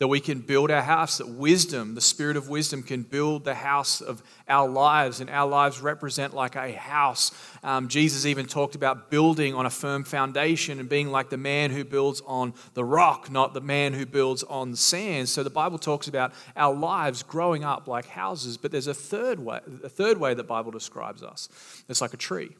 That 0.01 0.09
we 0.09 0.19
can 0.19 0.41
build 0.41 0.73
our 0.73 0.83
house, 0.83 1.19
that 1.19 1.29
wisdom, 1.29 1.95
the 1.95 2.01
spirit 2.01 2.37
of 2.37 2.49
wisdom, 2.49 2.83
can 2.83 3.03
build 3.03 3.45
the 3.45 3.55
house 3.55 4.01
of 4.01 4.25
our 4.49 4.69
lives, 4.69 5.21
and 5.21 5.31
our 5.31 5.49
lives 5.49 5.81
represent 5.81 6.35
like 6.35 6.57
a 6.57 6.73
house. 6.73 7.31
Um, 7.63 7.87
Jesus 7.87 8.27
even 8.27 8.47
talked 8.47 8.75
about 8.75 9.09
building 9.09 9.55
on 9.55 9.67
a 9.67 9.71
firm 9.71 10.03
foundation 10.03 10.81
and 10.81 10.89
being 10.89 11.13
like 11.13 11.31
the 11.31 11.37
man 11.37 11.71
who 11.71 11.85
builds 11.85 12.21
on 12.27 12.55
the 12.75 12.85
rock, 12.85 13.31
not 13.31 13.55
the 13.55 13.61
man 13.61 13.93
who 13.93 14.05
builds 14.05 14.43
on 14.43 14.73
the 14.73 14.77
sand. 14.77 15.29
So 15.29 15.45
the 15.45 15.51
Bible 15.51 15.79
talks 15.79 16.09
about 16.09 16.33
our 16.57 16.75
lives 16.75 17.23
growing 17.23 17.63
up 17.63 17.87
like 17.87 18.07
houses, 18.07 18.57
but 18.57 18.73
there's 18.73 18.89
a 18.89 18.95
third 18.95 19.39
way, 19.39 19.61
a 19.85 19.89
third 19.89 20.19
way 20.19 20.35
the 20.35 20.43
Bible 20.43 20.73
describes 20.73 21.23
us. 21.23 21.49
It's 21.89 22.01
like 22.01 22.15
a 22.15 22.19
tree. 22.19 22.51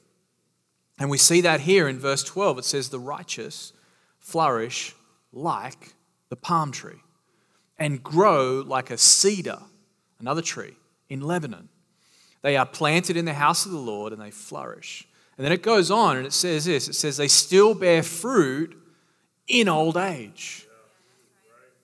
And 0.99 1.11
we 1.11 1.19
see 1.19 1.41
that 1.41 1.61
here 1.61 1.89
in 1.89 1.99
verse 1.99 2.23
12. 2.23 2.59
It 2.59 2.65
says, 2.65 2.89
The 2.89 3.01
righteous 3.01 3.73
flourish 4.21 4.95
like 5.33 5.95
the 6.29 6.37
palm 6.37 6.73
tree 6.73 7.01
and 7.79 8.03
grow 8.03 8.63
like 8.67 8.91
a 8.91 8.99
cedar, 8.99 9.59
another 10.21 10.43
tree, 10.43 10.75
in 11.09 11.21
Lebanon. 11.21 11.69
They 12.43 12.57
are 12.57 12.67
planted 12.67 13.17
in 13.17 13.25
the 13.25 13.35
house 13.35 13.67
of 13.67 13.73
the 13.73 13.79
Lord 13.79 14.13
and 14.13 14.21
they 14.21 14.31
flourish. 14.31 15.07
And 15.37 15.45
then 15.45 15.53
it 15.53 15.63
goes 15.63 15.91
on 15.91 16.17
and 16.17 16.27
it 16.27 16.33
says 16.33 16.67
this 16.67 16.89
it 16.89 16.95
says, 16.95 17.17
They 17.17 17.29
still 17.29 17.75
bear 17.75 18.03
fruit 18.03 18.77
in 19.49 19.69
old 19.69 19.97
age. 19.97 20.67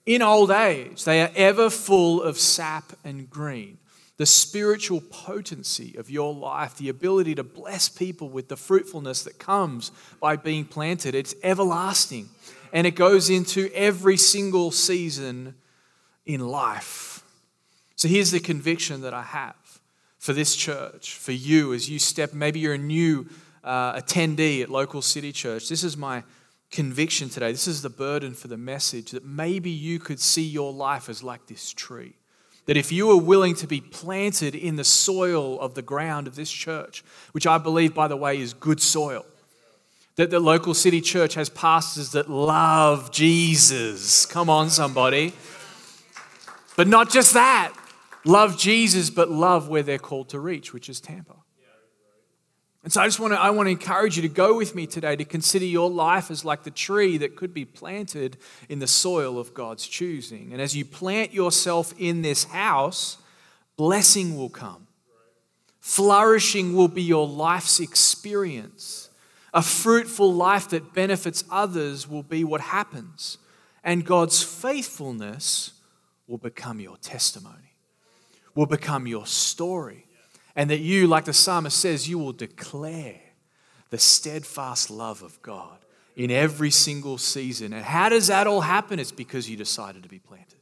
In 0.05 0.21
old 0.21 0.49
age, 0.49 1.03
they 1.03 1.21
are 1.21 1.31
ever 1.35 1.69
full 1.69 2.21
of 2.21 2.37
sap 2.37 2.93
and 3.03 3.29
green 3.29 3.77
the 4.21 4.25
spiritual 4.27 5.01
potency 5.01 5.95
of 5.97 6.07
your 6.07 6.31
life, 6.31 6.77
the 6.77 6.89
ability 6.89 7.33
to 7.33 7.43
bless 7.43 7.89
people 7.89 8.29
with 8.29 8.49
the 8.49 8.55
fruitfulness 8.55 9.23
that 9.23 9.39
comes 9.39 9.91
by 10.19 10.35
being 10.35 10.63
planted. 10.63 11.15
It's 11.15 11.33
everlasting 11.41 12.29
and 12.71 12.85
it 12.85 12.91
goes 12.91 13.31
into 13.31 13.71
every 13.73 14.17
single 14.17 14.69
season 14.69 15.55
in 16.25 16.39
life. 16.39 17.23
So 17.95 18.07
here's 18.07 18.31
the 18.31 18.39
conviction 18.39 19.01
that 19.01 19.13
I 19.13 19.23
have 19.23 19.55
for 20.17 20.33
this 20.33 20.55
church, 20.55 21.15
for 21.15 21.31
you 21.31 21.73
as 21.73 21.89
you 21.89 21.99
step, 21.99 22.33
maybe 22.33 22.59
you're 22.59 22.75
a 22.75 22.77
new 22.77 23.27
uh, 23.63 23.99
attendee 23.99 24.61
at 24.61 24.69
local 24.69 25.01
city 25.01 25.31
church. 25.31 25.69
This 25.69 25.83
is 25.83 25.97
my 25.97 26.23
conviction 26.71 27.29
today. 27.29 27.51
This 27.51 27.67
is 27.67 27.81
the 27.81 27.89
burden 27.89 28.33
for 28.33 28.47
the 28.47 28.57
message 28.57 29.11
that 29.11 29.25
maybe 29.25 29.69
you 29.69 29.99
could 29.99 30.19
see 30.19 30.43
your 30.43 30.71
life 30.71 31.09
as 31.09 31.23
like 31.23 31.47
this 31.47 31.71
tree. 31.71 32.13
That 32.65 32.77
if 32.77 32.91
you 32.91 33.07
were 33.07 33.17
willing 33.17 33.55
to 33.55 33.67
be 33.67 33.81
planted 33.81 34.55
in 34.55 34.75
the 34.75 34.83
soil 34.83 35.59
of 35.59 35.73
the 35.73 35.81
ground 35.81 36.27
of 36.27 36.35
this 36.35 36.51
church, 36.51 37.03
which 37.31 37.47
I 37.47 37.57
believe, 37.57 37.93
by 37.93 38.07
the 38.07 38.15
way, 38.15 38.39
is 38.39 38.53
good 38.53 38.79
soil, 38.79 39.25
that 40.15 40.29
the 40.29 40.39
local 40.39 40.73
city 40.73 41.01
church 41.01 41.33
has 41.33 41.49
pastors 41.49 42.11
that 42.11 42.29
love 42.29 43.11
Jesus. 43.11 44.25
Come 44.25 44.49
on, 44.49 44.69
somebody. 44.69 45.33
But 46.75 46.87
not 46.87 47.09
just 47.09 47.33
that, 47.33 47.73
love 48.25 48.57
Jesus, 48.57 49.09
but 49.09 49.29
love 49.29 49.67
where 49.67 49.83
they're 49.83 49.99
called 49.99 50.29
to 50.29 50.39
reach, 50.39 50.73
which 50.73 50.89
is 50.89 50.99
Tampa. 51.01 51.35
And 52.83 52.91
so 52.91 53.01
I 53.01 53.05
just 53.05 53.19
want 53.19 53.33
to 53.33 53.39
I 53.39 53.51
want 53.51 53.67
to 53.67 53.71
encourage 53.71 54.15
you 54.15 54.23
to 54.23 54.29
go 54.29 54.57
with 54.57 54.73
me 54.73 54.87
today 54.87 55.15
to 55.15 55.25
consider 55.25 55.65
your 55.65 55.89
life 55.89 56.31
as 56.31 56.43
like 56.43 56.63
the 56.63 56.71
tree 56.71 57.17
that 57.19 57.35
could 57.35 57.53
be 57.53 57.63
planted 57.63 58.37
in 58.69 58.79
the 58.79 58.87
soil 58.87 59.37
of 59.37 59.53
God's 59.53 59.87
choosing. 59.87 60.51
And 60.51 60.59
as 60.59 60.75
you 60.75 60.83
plant 60.83 61.31
yourself 61.31 61.93
in 61.99 62.23
this 62.23 62.45
house, 62.45 63.17
blessing 63.77 64.35
will 64.35 64.49
come. 64.49 64.87
Flourishing 65.79 66.75
will 66.75 66.87
be 66.87 67.03
your 67.03 67.27
life's 67.27 67.79
experience. 67.79 69.09
A 69.53 69.61
fruitful 69.61 70.33
life 70.33 70.69
that 70.69 70.93
benefits 70.93 71.43
others 71.51 72.07
will 72.07 72.23
be 72.23 72.43
what 72.43 72.61
happens. 72.61 73.37
And 73.83 74.05
God's 74.05 74.41
faithfulness 74.41 75.73
will 76.27 76.37
become 76.37 76.79
your 76.79 76.97
testimony, 76.97 77.75
will 78.55 78.65
become 78.65 79.07
your 79.07 79.25
story 79.25 80.07
and 80.55 80.69
that 80.69 80.79
you, 80.79 81.07
like 81.07 81.25
the 81.25 81.33
psalmist 81.33 81.77
says, 81.77 82.09
you 82.09 82.19
will 82.19 82.33
declare 82.33 83.19
the 83.89 83.97
steadfast 83.97 84.89
love 84.89 85.21
of 85.21 85.41
God 85.41 85.77
in 86.15 86.29
every 86.31 86.71
single 86.71 87.17
season. 87.17 87.73
And 87.73 87.83
how 87.83 88.09
does 88.09 88.27
that 88.27 88.47
all 88.47 88.61
happen? 88.61 88.99
It's 88.99 89.11
because 89.11 89.49
you 89.49 89.57
decided 89.57 90.03
to 90.03 90.09
be 90.09 90.19
planted. 90.19 90.59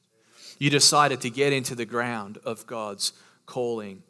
You 0.59 0.69
decided 0.69 1.21
to 1.21 1.29
get 1.29 1.53
into 1.53 1.73
the 1.73 1.85
ground 1.85 2.37
of 2.43 2.67
God's 2.67 3.13
calling. 3.45 4.03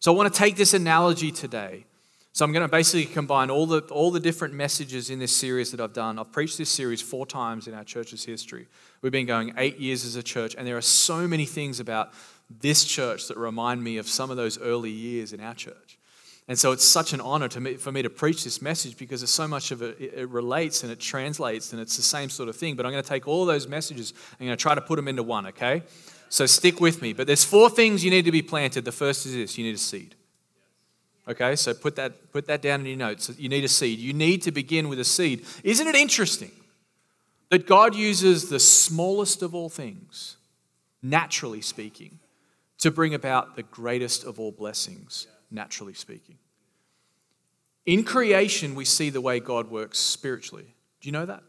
So 0.00 0.12
I 0.12 0.16
want 0.16 0.32
to 0.32 0.38
take 0.38 0.56
this 0.56 0.74
analogy 0.74 1.30
today. 1.30 1.86
So 2.34 2.46
I'm 2.46 2.52
going 2.52 2.64
to 2.64 2.70
basically 2.70 3.04
combine 3.04 3.50
all 3.50 3.66
the, 3.66 3.80
all 3.90 4.10
the 4.10 4.20
different 4.20 4.54
messages 4.54 5.10
in 5.10 5.18
this 5.18 5.36
series 5.36 5.70
that 5.72 5.80
I've 5.80 5.92
done. 5.92 6.18
I've 6.18 6.32
preached 6.32 6.56
this 6.56 6.70
series 6.70 7.02
four 7.02 7.26
times 7.26 7.68
in 7.68 7.74
our 7.74 7.84
church's 7.84 8.24
history. 8.24 8.68
We've 9.02 9.12
been 9.12 9.26
going 9.26 9.52
eight 9.58 9.78
years 9.78 10.06
as 10.06 10.16
a 10.16 10.22
church, 10.22 10.54
and 10.56 10.66
there 10.66 10.78
are 10.78 10.82
so 10.82 11.28
many 11.28 11.44
things 11.44 11.78
about 11.78 12.14
this 12.48 12.84
church 12.84 13.28
that 13.28 13.36
remind 13.36 13.84
me 13.84 13.98
of 13.98 14.08
some 14.08 14.30
of 14.30 14.38
those 14.38 14.58
early 14.58 14.90
years 14.90 15.34
in 15.34 15.40
our 15.40 15.54
church. 15.54 15.98
And 16.48 16.58
so 16.58 16.72
it's 16.72 16.84
such 16.84 17.12
an 17.12 17.20
honor 17.20 17.48
to 17.48 17.60
me, 17.60 17.74
for 17.74 17.92
me 17.92 18.00
to 18.00 18.10
preach 18.10 18.44
this 18.44 18.62
message 18.62 18.96
because 18.96 19.20
there's 19.20 19.30
so 19.30 19.46
much 19.46 19.70
of 19.70 19.82
it, 19.82 20.00
it 20.00 20.28
relates 20.28 20.82
and 20.82 20.90
it 20.90 20.98
translates 20.98 21.72
and 21.72 21.80
it's 21.80 21.96
the 21.96 22.02
same 22.02 22.30
sort 22.30 22.48
of 22.48 22.56
thing. 22.56 22.76
But 22.76 22.84
I'm 22.84 22.92
going 22.92 23.02
to 23.02 23.08
take 23.08 23.28
all 23.28 23.44
those 23.44 23.68
messages 23.68 24.10
and 24.10 24.40
I'm 24.40 24.46
going 24.46 24.56
to 24.56 24.62
try 24.62 24.74
to 24.74 24.80
put 24.80 24.96
them 24.96 25.06
into 25.06 25.22
one, 25.22 25.46
okay? 25.48 25.82
So 26.30 26.46
stick 26.46 26.80
with 26.80 27.00
me. 27.00 27.12
But 27.12 27.26
there's 27.26 27.44
four 27.44 27.70
things 27.70 28.04
you 28.04 28.10
need 28.10 28.24
to 28.24 28.32
be 28.32 28.42
planted. 28.42 28.84
The 28.84 28.92
first 28.92 29.24
is 29.24 29.34
this 29.34 29.56
you 29.56 29.64
need 29.64 29.76
a 29.76 29.78
seed. 29.78 30.16
Okay, 31.28 31.54
so 31.54 31.72
put 31.72 31.96
that, 31.96 32.32
put 32.32 32.46
that 32.46 32.62
down 32.62 32.80
in 32.80 32.86
your 32.86 32.96
notes. 32.96 33.30
You 33.38 33.48
need 33.48 33.64
a 33.64 33.68
seed. 33.68 33.98
You 33.98 34.12
need 34.12 34.42
to 34.42 34.52
begin 34.52 34.88
with 34.88 34.98
a 34.98 35.04
seed. 35.04 35.44
Isn't 35.62 35.86
it 35.86 35.94
interesting 35.94 36.50
that 37.52 37.66
God 37.66 37.94
uses 37.94 38.48
the 38.48 38.58
smallest 38.58 39.42
of 39.42 39.54
all 39.54 39.68
things, 39.68 40.38
naturally 41.02 41.60
speaking, 41.60 42.18
to 42.78 42.90
bring 42.90 43.12
about 43.12 43.56
the 43.56 43.62
greatest 43.62 44.24
of 44.24 44.40
all 44.40 44.50
blessings, 44.50 45.26
naturally 45.50 45.92
speaking. 45.92 46.38
In 47.84 48.04
creation, 48.04 48.74
we 48.74 48.86
see 48.86 49.10
the 49.10 49.20
way 49.20 49.38
God 49.38 49.70
works 49.70 49.98
spiritually. 49.98 50.74
Do 51.02 51.08
you 51.08 51.12
know 51.12 51.26
that? 51.26 51.42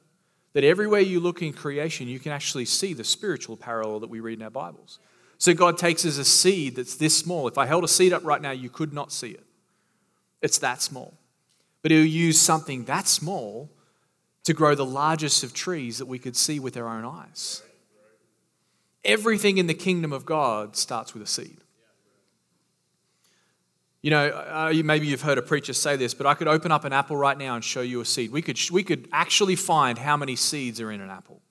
That 0.51 0.65
everywhere 0.65 1.00
you 1.00 1.22
look 1.22 1.42
in 1.42 1.53
creation, 1.53 2.10
you 2.10 2.20
can 2.20 2.34
actually 2.34 2.65
see 2.65 2.94
the 2.94 3.06
spiritual 3.06 3.56
parallel 3.56 4.01
that 4.01 4.10
we 4.10 4.20
read 4.20 4.39
in 4.39 4.44
our 4.44 4.51
Bibles. 4.51 5.00
So 5.38 5.53
God 5.53 5.77
takes 5.77 6.03
as 6.03 6.18
a 6.18 6.25
seed 6.25 6.75
that's 6.75 6.98
this 6.98 7.18
small. 7.18 7.48
If 7.48 7.58
I 7.58 7.65
held 7.65 7.86
a 7.86 7.88
seed 7.88 8.12
up 8.12 8.25
right 8.25 8.42
now, 8.42 8.51
you 8.51 8.70
could 8.70 8.94
not 8.94 9.13
see 9.13 9.30
it. 9.30 9.46
It's 10.43 10.59
that 10.59 10.83
small. 10.83 11.15
But 11.81 11.89
He'll 11.91 12.05
use 12.05 12.39
something 12.39 12.83
that 12.85 13.07
small 13.07 13.71
to 14.43 14.53
grow 14.53 14.75
the 14.75 14.85
largest 14.85 15.43
of 15.43 15.53
trees 15.53 15.97
that 15.97 16.05
we 16.05 16.19
could 16.19 16.35
see 16.35 16.59
with 16.59 16.77
our 16.77 16.88
own 16.88 17.05
eyes. 17.05 17.63
Everything 19.05 19.57
in 19.57 19.67
the 19.67 19.73
kingdom 19.73 20.13
of 20.13 20.25
God 20.25 20.75
starts 20.75 21.13
with 21.13 21.23
a 21.23 21.27
seed. 21.27 21.57
You 24.01 24.12
know, 24.12 24.27
uh, 24.27 24.73
maybe 24.83 25.07
you've 25.07 25.21
heard 25.21 25.38
a 25.38 25.41
preacher 25.41 25.71
say 25.71 25.95
this, 25.95 26.13
but 26.13 26.27
I 26.27 26.33
could 26.33 26.50
open 26.50 26.73
up 26.73 26.83
an 26.83 26.91
apple 26.91 27.15
right 27.15 27.38
now 27.38 27.55
and 27.55 27.63
show 27.63 27.79
you 27.79 28.01
a 28.01 28.05
seed. 28.05 28.31
We 28.31 28.41
could, 28.41 28.59
we 28.69 28.83
could 28.83 29.07
actually 29.13 29.55
find 29.55 29.97
how 29.97 30.17
many 30.17 30.35
seeds 30.35 30.81
are 30.81 30.91
in 30.91 31.00
an 31.00 31.09
apple. 31.09 31.41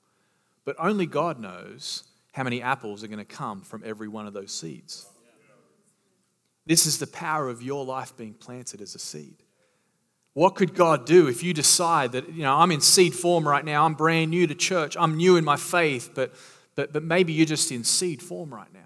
But 0.66 0.76
only 0.78 1.06
God 1.06 1.40
knows 1.40 2.04
how 2.32 2.42
many 2.42 2.60
apples 2.60 3.02
are 3.02 3.08
going 3.08 3.18
to 3.18 3.24
come 3.24 3.62
from 3.62 3.82
every 3.84 4.08
one 4.08 4.26
of 4.26 4.34
those 4.34 4.52
seeds. 4.52 5.06
This 6.66 6.86
is 6.86 6.98
the 6.98 7.06
power 7.06 7.48
of 7.48 7.62
your 7.62 7.84
life 7.84 8.16
being 8.16 8.34
planted 8.34 8.80
as 8.80 8.94
a 8.94 8.98
seed. 8.98 9.42
What 10.34 10.54
could 10.54 10.74
God 10.74 11.04
do 11.04 11.28
if 11.28 11.42
you 11.42 11.52
decide 11.52 12.12
that, 12.12 12.32
you 12.32 12.42
know, 12.42 12.54
I'm 12.54 12.70
in 12.70 12.80
seed 12.80 13.14
form 13.14 13.46
right 13.46 13.64
now, 13.64 13.84
I'm 13.84 13.94
brand 13.94 14.30
new 14.30 14.46
to 14.46 14.54
church, 14.54 14.96
I'm 14.98 15.16
new 15.16 15.36
in 15.36 15.44
my 15.44 15.56
faith, 15.56 16.10
but 16.14 16.32
but, 16.74 16.92
but 16.92 17.02
maybe 17.02 17.32
you're 17.32 17.46
just 17.46 17.70
in 17.70 17.84
seed 17.84 18.22
form 18.22 18.52
right 18.52 18.72
now. 18.72 18.80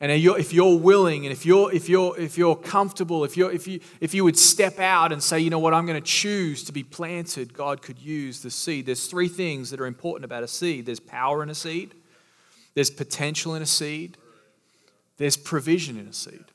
And 0.00 0.10
if 0.10 0.52
you're 0.52 0.76
willing 0.78 1.26
and 1.26 1.32
if 1.32 1.46
you're, 1.46 1.72
if 1.72 1.88
you're, 1.88 2.18
if 2.18 2.36
you're 2.36 2.56
comfortable, 2.56 3.24
if, 3.24 3.36
you're, 3.36 3.52
if, 3.52 3.68
you, 3.68 3.78
if 4.00 4.14
you 4.14 4.24
would 4.24 4.36
step 4.36 4.80
out 4.80 5.12
and 5.12 5.22
say, 5.22 5.38
you 5.38 5.48
know 5.48 5.60
what, 5.60 5.74
I'm 5.74 5.86
going 5.86 6.00
to 6.00 6.06
choose 6.06 6.64
to 6.64 6.72
be 6.72 6.82
planted, 6.82 7.54
God 7.54 7.82
could 7.82 8.00
use 8.00 8.42
the 8.42 8.50
seed. 8.50 8.86
There's 8.86 9.06
three 9.06 9.28
things 9.28 9.70
that 9.70 9.80
are 9.80 9.86
important 9.86 10.24
about 10.24 10.42
a 10.42 10.48
seed 10.48 10.86
there's 10.86 10.98
power 10.98 11.40
in 11.42 11.50
a 11.50 11.54
seed, 11.54 11.94
there's 12.74 12.90
potential 12.90 13.54
in 13.54 13.62
a 13.62 13.66
seed, 13.66 14.16
there's 15.18 15.36
provision 15.36 15.96
in 15.96 16.08
a 16.08 16.12
seed. 16.12 16.46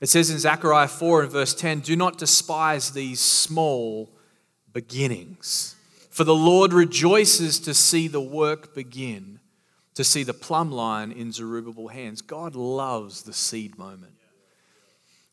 It 0.00 0.08
says 0.08 0.30
in 0.30 0.38
Zechariah 0.38 0.88
4 0.88 1.24
and 1.24 1.32
verse 1.32 1.54
10 1.54 1.80
do 1.80 1.94
not 1.94 2.18
despise 2.18 2.92
these 2.92 3.20
small 3.20 4.10
beginnings. 4.72 5.76
For 6.10 6.24
the 6.24 6.34
Lord 6.34 6.72
rejoices 6.72 7.60
to 7.60 7.74
see 7.74 8.08
the 8.08 8.20
work 8.20 8.74
begin, 8.74 9.40
to 9.94 10.04
see 10.04 10.22
the 10.22 10.34
plumb 10.34 10.72
line 10.72 11.12
in 11.12 11.32
Zerubbabel's 11.32 11.92
hands. 11.92 12.22
God 12.22 12.54
loves 12.54 13.22
the 13.22 13.32
seed 13.32 13.78
moment. 13.78 14.14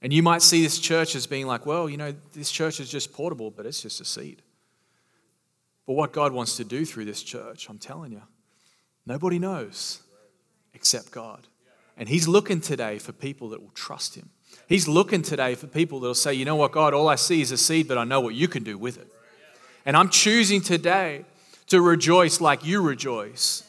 And 0.01 0.13
you 0.13 0.21
might 0.21 0.41
see 0.41 0.61
this 0.61 0.79
church 0.79 1.15
as 1.15 1.25
being 1.25 1.47
like, 1.47 1.65
well, 1.65 1.89
you 1.89 1.97
know, 1.97 2.13
this 2.33 2.51
church 2.51 2.79
is 2.79 2.89
just 2.89 3.13
portable, 3.13 3.49
but 3.49 3.65
it's 3.65 3.81
just 3.81 3.99
a 3.99 4.05
seed. 4.05 4.43
But 5.87 5.93
what 5.93 6.13
God 6.13 6.33
wants 6.33 6.57
to 6.57 6.63
do 6.63 6.85
through 6.85 7.05
this 7.05 7.23
church, 7.23 7.67
I'm 7.69 7.79
telling 7.79 8.11
you, 8.11 8.21
nobody 9.05 9.39
knows 9.39 10.01
except 10.73 11.11
God. 11.11 11.47
And 11.95 12.07
He's 12.07 12.27
looking 12.27 12.61
today 12.61 12.99
for 12.99 13.11
people 13.11 13.49
that 13.49 13.61
will 13.61 13.71
trust 13.71 14.15
Him. 14.15 14.29
He's 14.67 14.87
looking 14.87 15.21
today 15.21 15.55
for 15.55 15.67
people 15.67 16.01
that 16.01 16.07
will 16.07 16.13
say, 16.13 16.33
you 16.33 16.43
know 16.43 16.57
what, 16.57 16.73
God, 16.73 16.93
all 16.93 17.07
I 17.07 17.15
see 17.15 17.41
is 17.41 17.51
a 17.51 17.57
seed, 17.57 17.87
but 17.87 17.97
I 17.97 18.03
know 18.03 18.19
what 18.19 18.35
you 18.35 18.47
can 18.47 18.63
do 18.63 18.77
with 18.77 18.97
it. 18.97 19.07
And 19.85 19.95
I'm 19.95 20.09
choosing 20.09 20.59
today 20.61 21.23
to 21.67 21.81
rejoice 21.81 22.41
like 22.41 22.65
you 22.65 22.81
rejoice 22.81 23.63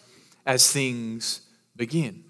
as 0.44 0.72
things 0.72 1.42
begin. 1.76 2.24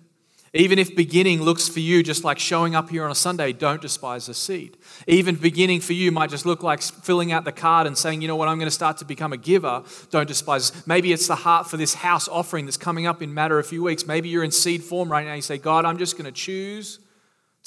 Even 0.55 0.79
if 0.79 0.95
beginning 0.97 1.43
looks 1.43 1.69
for 1.69 1.81
you 1.81 2.03
just 2.03 2.25
like 2.25 2.39
showing 2.39 2.75
up 2.75 2.91
here 2.91 3.05
on 3.05 3.11
a 3.11 3.15
Sunday, 3.15 3.53
don't 3.53 3.81
despise 3.81 4.27
the 4.27 4.35
seed. 4.35 4.77
Even 5.07 5.35
beginning 5.35 5.81
for 5.81 5.93
you 5.93 6.11
might 6.11 6.31
just 6.31 6.45
look 6.47 6.63
like 6.63 6.83
filling 6.83 7.33
out 7.33 7.45
the 7.45 7.53
card 7.53 7.87
and 7.87 7.97
saying, 7.97 8.23
you 8.23 8.29
know 8.29 8.37
what, 8.37 8.49
I'm 8.49 8.59
going 8.59 8.67
to 8.67 8.75
start 8.75 8.99
to 8.99 9.05
become 9.05 9.33
a 9.33 9.37
giver. 9.37 9.83
Don't 10.11 10.27
despise. 10.27 10.87
Maybe 10.87 11.13
it's 11.13 11.27
the 11.27 11.35
heart 11.35 11.69
for 11.71 11.77
this 11.77 11.95
house 11.95 12.29
offering 12.29 12.65
that's 12.65 12.79
coming 12.79 13.07
up 13.07 13.23
in 13.23 13.33
matter 13.33 13.59
of 13.59 13.65
a 13.67 13.69
few 13.69 13.83
weeks. 13.83 14.07
Maybe 14.07 14.29
you're 14.31 14.45
in 14.45 14.51
seed 14.51 14.83
form 14.83 15.11
right 15.13 15.27
now. 15.27 15.35
You 15.35 15.43
say, 15.43 15.59
God, 15.59 15.85
I'm 15.85 15.99
just 15.99 16.17
going 16.17 16.27
to 16.27 16.33
choose 16.33 16.99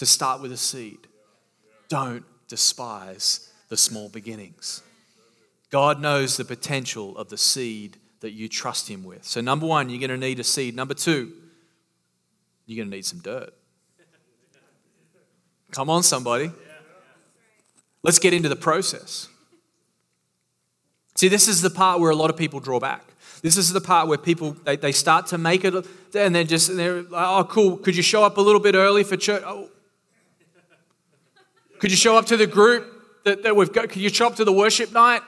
to 0.02 0.06
start 0.08 0.42
with 0.42 0.52
a 0.52 0.58
seed. 0.58 0.98
Don't 1.88 2.26
despise 2.48 3.52
the 3.70 3.78
small 3.78 4.10
beginnings. 4.10 4.82
God 5.70 6.02
knows 6.02 6.38
the 6.38 6.44
potential 6.44 7.16
of 7.20 7.30
the 7.30 7.38
seed 7.38 7.98
that 8.22 8.32
you 8.32 8.50
trust 8.50 8.90
Him 8.90 9.04
with. 9.04 9.24
So, 9.24 9.42
number 9.42 9.68
one, 9.68 9.92
you're 9.92 10.00
going 10.00 10.10
to 10.10 10.18
need 10.18 10.40
a 10.40 10.44
seed. 10.44 10.76
Number 10.76 10.96
two, 10.96 11.32
you're 12.66 12.78
going 12.78 12.90
to 12.90 12.96
need 12.96 13.06
some 13.06 13.20
dirt. 13.20 13.54
Come 15.70 15.88
on, 15.92 16.02
somebody. 16.02 16.50
Let's 18.02 18.18
get 18.18 18.34
into 18.34 18.50
the 18.50 18.56
process. 18.56 19.28
See, 21.14 21.28
this 21.28 21.48
is 21.48 21.62
the 21.62 21.70
part 21.70 22.00
where 22.00 22.10
a 22.10 22.16
lot 22.16 22.32
of 22.32 22.38
people 22.38 22.60
draw 22.60 22.80
back. 22.80 23.06
This 23.44 23.56
is 23.56 23.72
the 23.72 23.82
part 23.82 24.08
where 24.08 24.18
people 24.18 24.58
they, 24.64 24.78
they 24.78 24.94
start 24.94 25.28
to 25.28 25.38
make 25.38 25.64
it 25.64 25.76
and 26.16 26.34
they're 26.34 26.44
just 26.44 26.76
they're 26.76 27.04
like, 27.04 27.28
oh 27.28 27.44
cool, 27.44 27.78
could 27.78 27.96
you 27.96 28.02
show 28.02 28.24
up 28.24 28.38
a 28.38 28.42
little 28.42 28.60
bit 28.60 28.74
early 28.74 29.04
for 29.04 29.16
church? 29.16 29.44
Oh. 29.46 29.70
Could 31.82 31.92
you 31.92 31.98
show 31.98 32.16
up 32.16 32.28
to 32.28 32.38
the 32.38 32.48
group 32.48 32.86
that, 33.26 33.42
that 33.42 33.56
we've 33.56 33.74
got? 33.74 33.90
Could 33.90 34.04
you 34.04 34.10
show 34.10 34.28
up 34.28 34.36
to 34.36 34.46
the 34.46 34.54
worship 34.54 34.94
night? 34.94 35.24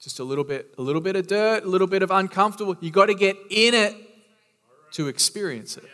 just 0.00 0.18
a 0.18 0.24
little 0.24 0.42
bit, 0.42 0.74
a 0.78 0.82
little 0.82 1.00
bit 1.00 1.14
of 1.14 1.28
dirt, 1.28 1.62
a 1.62 1.68
little 1.68 1.86
bit 1.86 2.02
of 2.02 2.10
uncomfortable. 2.10 2.76
You 2.80 2.90
got 2.90 3.06
to 3.06 3.14
get 3.14 3.36
in 3.48 3.72
it 3.72 3.94
to 4.92 5.06
experience 5.06 5.76
it. 5.76 5.84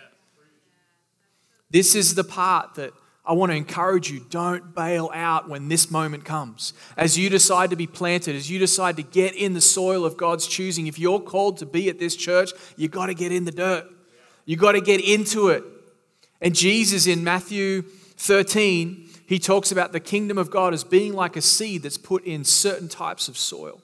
This 1.70 1.94
is 1.94 2.14
the 2.14 2.24
part 2.24 2.76
that 2.76 2.94
I 3.26 3.34
want 3.34 3.52
to 3.52 3.56
encourage 3.56 4.10
you 4.10 4.24
don't 4.30 4.74
bail 4.74 5.10
out 5.12 5.50
when 5.50 5.68
this 5.68 5.90
moment 5.90 6.24
comes. 6.24 6.72
As 6.96 7.18
you 7.18 7.28
decide 7.28 7.68
to 7.68 7.76
be 7.76 7.86
planted, 7.86 8.34
as 8.34 8.50
you 8.50 8.58
decide 8.58 8.96
to 8.96 9.02
get 9.02 9.34
in 9.34 9.52
the 9.52 9.60
soil 9.60 10.06
of 10.06 10.16
God's 10.16 10.46
choosing, 10.46 10.86
if 10.86 10.98
you're 10.98 11.20
called 11.20 11.58
to 11.58 11.66
be 11.66 11.90
at 11.90 11.98
this 11.98 12.16
church, 12.16 12.52
you've 12.78 12.90
got 12.90 13.06
to 13.06 13.14
get 13.14 13.30
in 13.30 13.44
the 13.44 13.52
dirt. 13.52 13.84
You've 14.46 14.60
got 14.60 14.72
to 14.72 14.80
get 14.80 15.06
into 15.06 15.48
it. 15.48 15.62
And 16.40 16.54
Jesus 16.54 17.06
in 17.06 17.22
Matthew 17.22 17.82
13, 18.16 19.07
he 19.28 19.38
talks 19.38 19.70
about 19.70 19.92
the 19.92 20.00
kingdom 20.00 20.38
of 20.38 20.50
God 20.50 20.72
as 20.72 20.84
being 20.84 21.12
like 21.12 21.36
a 21.36 21.42
seed 21.42 21.82
that's 21.82 21.98
put 21.98 22.24
in 22.24 22.44
certain 22.44 22.88
types 22.88 23.28
of 23.28 23.36
soil. 23.36 23.82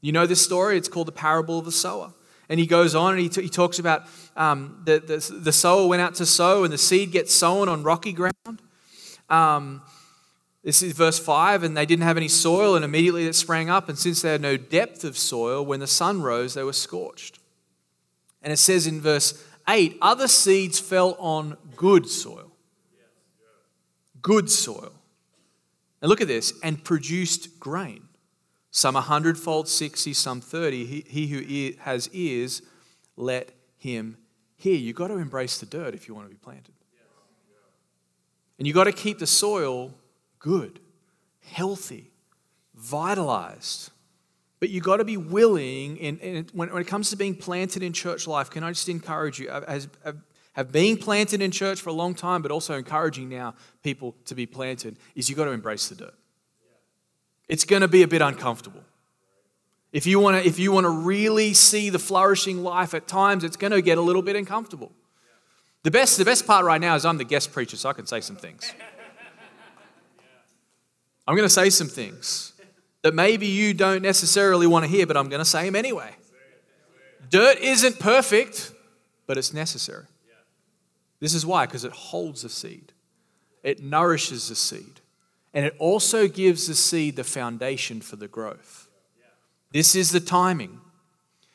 You 0.00 0.12
know 0.12 0.24
this 0.24 0.42
story? 0.42 0.78
It's 0.78 0.88
called 0.88 1.08
the 1.08 1.12
parable 1.12 1.58
of 1.58 1.66
the 1.66 1.72
sower. 1.72 2.14
And 2.48 2.58
he 2.58 2.66
goes 2.66 2.94
on 2.94 3.12
and 3.12 3.20
he, 3.20 3.28
t- 3.28 3.42
he 3.42 3.48
talks 3.50 3.78
about 3.78 4.04
um, 4.34 4.80
the, 4.86 4.98
the, 4.98 5.40
the 5.40 5.52
sower 5.52 5.86
went 5.86 6.00
out 6.00 6.14
to 6.14 6.24
sow, 6.24 6.64
and 6.64 6.72
the 6.72 6.78
seed 6.78 7.12
gets 7.12 7.34
sown 7.34 7.68
on 7.68 7.82
rocky 7.82 8.14
ground. 8.14 8.62
Um, 9.28 9.82
this 10.64 10.82
is 10.82 10.94
verse 10.94 11.18
5 11.18 11.62
and 11.62 11.76
they 11.76 11.84
didn't 11.84 12.04
have 12.04 12.16
any 12.16 12.28
soil, 12.28 12.76
and 12.76 12.84
immediately 12.84 13.26
it 13.26 13.34
sprang 13.34 13.68
up. 13.68 13.90
And 13.90 13.98
since 13.98 14.22
they 14.22 14.32
had 14.32 14.40
no 14.40 14.56
depth 14.56 15.04
of 15.04 15.18
soil, 15.18 15.66
when 15.66 15.80
the 15.80 15.86
sun 15.86 16.22
rose, 16.22 16.54
they 16.54 16.62
were 16.62 16.72
scorched. 16.72 17.40
And 18.40 18.54
it 18.54 18.58
says 18.58 18.86
in 18.86 19.02
verse 19.02 19.44
8 19.68 19.98
other 20.00 20.28
seeds 20.28 20.80
fell 20.80 21.14
on 21.18 21.58
good 21.76 22.08
soil. 22.08 22.45
Good 24.26 24.50
soil. 24.50 24.92
And 26.02 26.08
look 26.08 26.20
at 26.20 26.26
this 26.26 26.52
and 26.64 26.82
produced 26.82 27.60
grain. 27.60 28.08
Some 28.72 28.96
a 28.96 29.00
hundredfold, 29.00 29.68
sixty, 29.68 30.12
some 30.12 30.40
thirty. 30.40 30.84
He, 30.84 31.04
he 31.06 31.26
who 31.28 31.80
has 31.82 32.10
ears, 32.12 32.60
let 33.16 33.52
him 33.78 34.16
hear. 34.56 34.74
You've 34.74 34.96
got 34.96 35.08
to 35.08 35.18
embrace 35.18 35.58
the 35.58 35.66
dirt 35.66 35.94
if 35.94 36.08
you 36.08 36.14
want 36.16 36.26
to 36.26 36.34
be 36.34 36.40
planted. 36.40 36.74
And 38.58 38.66
you've 38.66 38.74
got 38.74 38.84
to 38.84 38.92
keep 38.92 39.20
the 39.20 39.28
soil 39.28 39.94
good, 40.40 40.80
healthy, 41.44 42.10
vitalized. 42.74 43.92
But 44.58 44.70
you've 44.70 44.82
got 44.82 44.96
to 44.96 45.04
be 45.04 45.16
willing, 45.16 46.00
and 46.00 46.50
when, 46.50 46.70
when, 46.70 46.82
it 46.82 46.88
comes 46.88 47.10
to 47.10 47.16
being 47.16 47.36
planted 47.36 47.84
in 47.84 47.92
church 47.92 48.26
life, 48.26 48.50
can 48.50 48.64
I 48.64 48.72
just 48.72 48.88
encourage 48.88 49.38
you, 49.38 49.50
as, 49.50 49.86
as, 50.04 50.14
have 50.56 50.72
been 50.72 50.96
planted 50.96 51.40
in 51.40 51.52
church 51.52 51.80
for 51.80 51.90
a 51.90 51.94
long 51.94 52.14
time, 52.14 52.42
but 52.42 52.50
also 52.50 52.74
encouraging 52.74 53.28
now 53.28 53.54
people 53.84 54.16
to 54.24 54.34
be 54.34 54.46
planted, 54.46 54.98
is 55.14 55.28
you've 55.28 55.38
got 55.38 55.44
to 55.44 55.52
embrace 55.52 55.88
the 55.88 55.94
dirt 55.94 56.14
it's 57.48 57.64
going 57.64 57.82
to 57.82 57.88
be 57.88 58.02
a 58.02 58.08
bit 58.08 58.22
uncomfortable. 58.22 58.82
If 59.92 60.06
you 60.06 60.18
want 60.20 60.42
to 60.42 60.46
if 60.46 60.58
you 60.58 60.72
want 60.72 60.84
to 60.84 60.90
really 60.90 61.54
see 61.54 61.90
the 61.90 61.98
flourishing 61.98 62.62
life 62.62 62.92
at 62.92 63.06
times 63.06 63.44
it's 63.44 63.56
going 63.56 63.70
to 63.70 63.80
get 63.80 63.98
a 63.98 64.00
little 64.00 64.22
bit 64.22 64.36
uncomfortable. 64.36 64.92
The 65.84 65.90
best 65.90 66.18
the 66.18 66.24
best 66.24 66.46
part 66.46 66.64
right 66.64 66.80
now 66.80 66.96
is 66.96 67.04
I'm 67.04 67.18
the 67.18 67.24
guest 67.24 67.52
preacher 67.52 67.76
so 67.76 67.88
I 67.88 67.92
can 67.92 68.06
say 68.06 68.20
some 68.20 68.36
things. 68.36 68.72
I'm 71.26 71.34
going 71.34 71.48
to 71.48 71.54
say 71.54 71.70
some 71.70 71.88
things 71.88 72.52
that 73.02 73.14
maybe 73.14 73.46
you 73.46 73.74
don't 73.74 74.02
necessarily 74.02 74.66
want 74.66 74.84
to 74.84 74.90
hear 74.90 75.06
but 75.06 75.16
I'm 75.16 75.28
going 75.28 75.40
to 75.40 75.44
say 75.44 75.64
them 75.64 75.76
anyway. 75.76 76.10
Dirt 77.30 77.58
isn't 77.58 77.98
perfect, 77.98 78.72
but 79.26 79.36
it's 79.36 79.52
necessary. 79.52 80.04
This 81.20 81.34
is 81.34 81.46
why 81.46 81.66
because 81.66 81.84
it 81.84 81.92
holds 81.92 82.42
the 82.42 82.48
seed. 82.48 82.92
It 83.62 83.82
nourishes 83.82 84.48
the 84.48 84.54
seed 84.54 85.00
and 85.56 85.64
it 85.64 85.74
also 85.78 86.28
gives 86.28 86.66
the 86.66 86.74
seed 86.74 87.16
the 87.16 87.24
foundation 87.24 88.02
for 88.02 88.16
the 88.16 88.28
growth. 88.28 88.88
This 89.72 89.94
is 89.94 90.10
the 90.10 90.20
timing. 90.20 90.82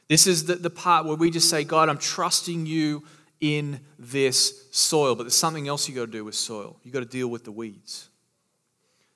This 0.07 0.25
is 0.25 0.45
the, 0.45 0.55
the 0.55 0.71
part 0.71 1.05
where 1.05 1.15
we 1.15 1.29
just 1.29 1.51
say, 1.51 1.63
God, 1.63 1.87
I'm 1.87 1.99
trusting 1.99 2.65
you 2.65 3.03
in 3.39 3.79
this 3.99 4.67
soil. 4.71 5.13
But 5.13 5.25
there's 5.25 5.35
something 5.35 5.67
else 5.67 5.87
you 5.87 5.93
got 5.93 6.07
to 6.07 6.11
do 6.11 6.25
with 6.25 6.33
soil. 6.33 6.77
You 6.83 6.91
got 6.91 7.01
to 7.01 7.05
deal 7.05 7.27
with 7.27 7.43
the 7.43 7.51
weeds. 7.51 8.09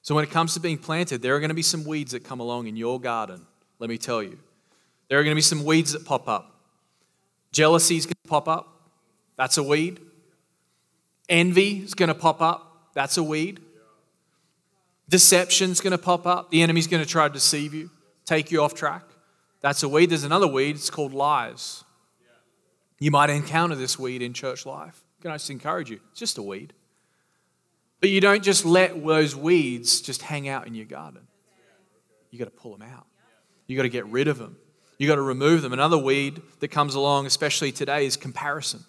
So 0.03 0.13
when 0.13 0.23
it 0.23 0.29
comes 0.29 0.53
to 0.53 0.59
being 0.59 0.77
planted, 0.77 1.23
there 1.23 1.35
are 1.35 1.39
going 1.39 1.49
to 1.49 1.55
be 1.55 1.63
some 1.63 1.83
weeds 1.83 2.11
that 2.11 2.23
come 2.23 2.39
along 2.39 2.67
in 2.67 2.75
your 2.75 3.01
garden. 3.01 3.41
Let 3.79 3.89
me 3.89 3.97
tell 3.97 4.21
you, 4.21 4.37
there 5.09 5.19
are 5.19 5.23
going 5.23 5.33
to 5.33 5.35
be 5.35 5.41
some 5.41 5.65
weeds 5.65 5.93
that 5.93 6.05
pop 6.05 6.27
up. 6.27 6.59
Jealousy 7.51 7.97
is 7.97 8.05
going 8.05 8.17
to 8.23 8.29
pop 8.29 8.47
up. 8.47 8.91
That's 9.35 9.57
a 9.57 9.63
weed. 9.63 9.99
Envy 11.27 11.79
is 11.79 11.93
going 11.93 12.09
to 12.09 12.15
pop 12.15 12.41
up. 12.41 12.89
That's 12.93 13.17
a 13.17 13.23
weed. 13.23 13.59
Deception 15.09 15.71
is 15.71 15.81
going 15.81 15.91
to 15.91 15.97
pop 15.97 16.25
up. 16.25 16.49
The 16.51 16.61
enemy's 16.61 16.87
going 16.87 17.03
to 17.03 17.09
try 17.09 17.27
to 17.27 17.33
deceive 17.33 17.73
you, 17.73 17.91
take 18.25 18.51
you 18.51 18.61
off 18.61 18.73
track. 18.73 19.03
That's 19.61 19.83
a 19.83 19.89
weed. 19.89 20.09
There's 20.11 20.23
another 20.23 20.47
weed. 20.47 20.75
It's 20.75 20.89
called 20.89 21.13
lies. 21.13 21.83
You 22.99 23.11
might 23.11 23.29
encounter 23.29 23.75
this 23.75 23.99
weed 23.99 24.21
in 24.21 24.33
church 24.33 24.65
life. 24.65 25.03
Can 25.21 25.31
I 25.31 25.35
just 25.35 25.49
encourage 25.49 25.89
you? 25.89 25.99
It's 26.11 26.19
just 26.19 26.37
a 26.37 26.43
weed. 26.43 26.73
But 27.99 28.09
you 28.09 28.21
don't 28.21 28.43
just 28.43 28.65
let 28.65 29.03
those 29.03 29.35
weeds 29.35 30.01
just 30.01 30.21
hang 30.21 30.47
out 30.47 30.67
in 30.67 30.75
your 30.75 30.85
garden. 30.85 31.21
You 32.29 32.39
got 32.39 32.45
to 32.45 32.51
pull 32.51 32.77
them 32.77 32.87
out. 32.87 33.05
You 33.67 33.75
got 33.75 33.83
to 33.83 33.89
get 33.89 34.05
rid 34.07 34.27
of 34.27 34.37
them. 34.37 34.57
You 34.97 35.07
got 35.07 35.15
to 35.15 35.21
remove 35.21 35.61
them. 35.61 35.73
Another 35.73 35.97
weed 35.97 36.41
that 36.59 36.69
comes 36.69 36.95
along, 36.95 37.25
especially 37.25 37.71
today, 37.71 38.05
is 38.05 38.17
comparison. 38.17 38.83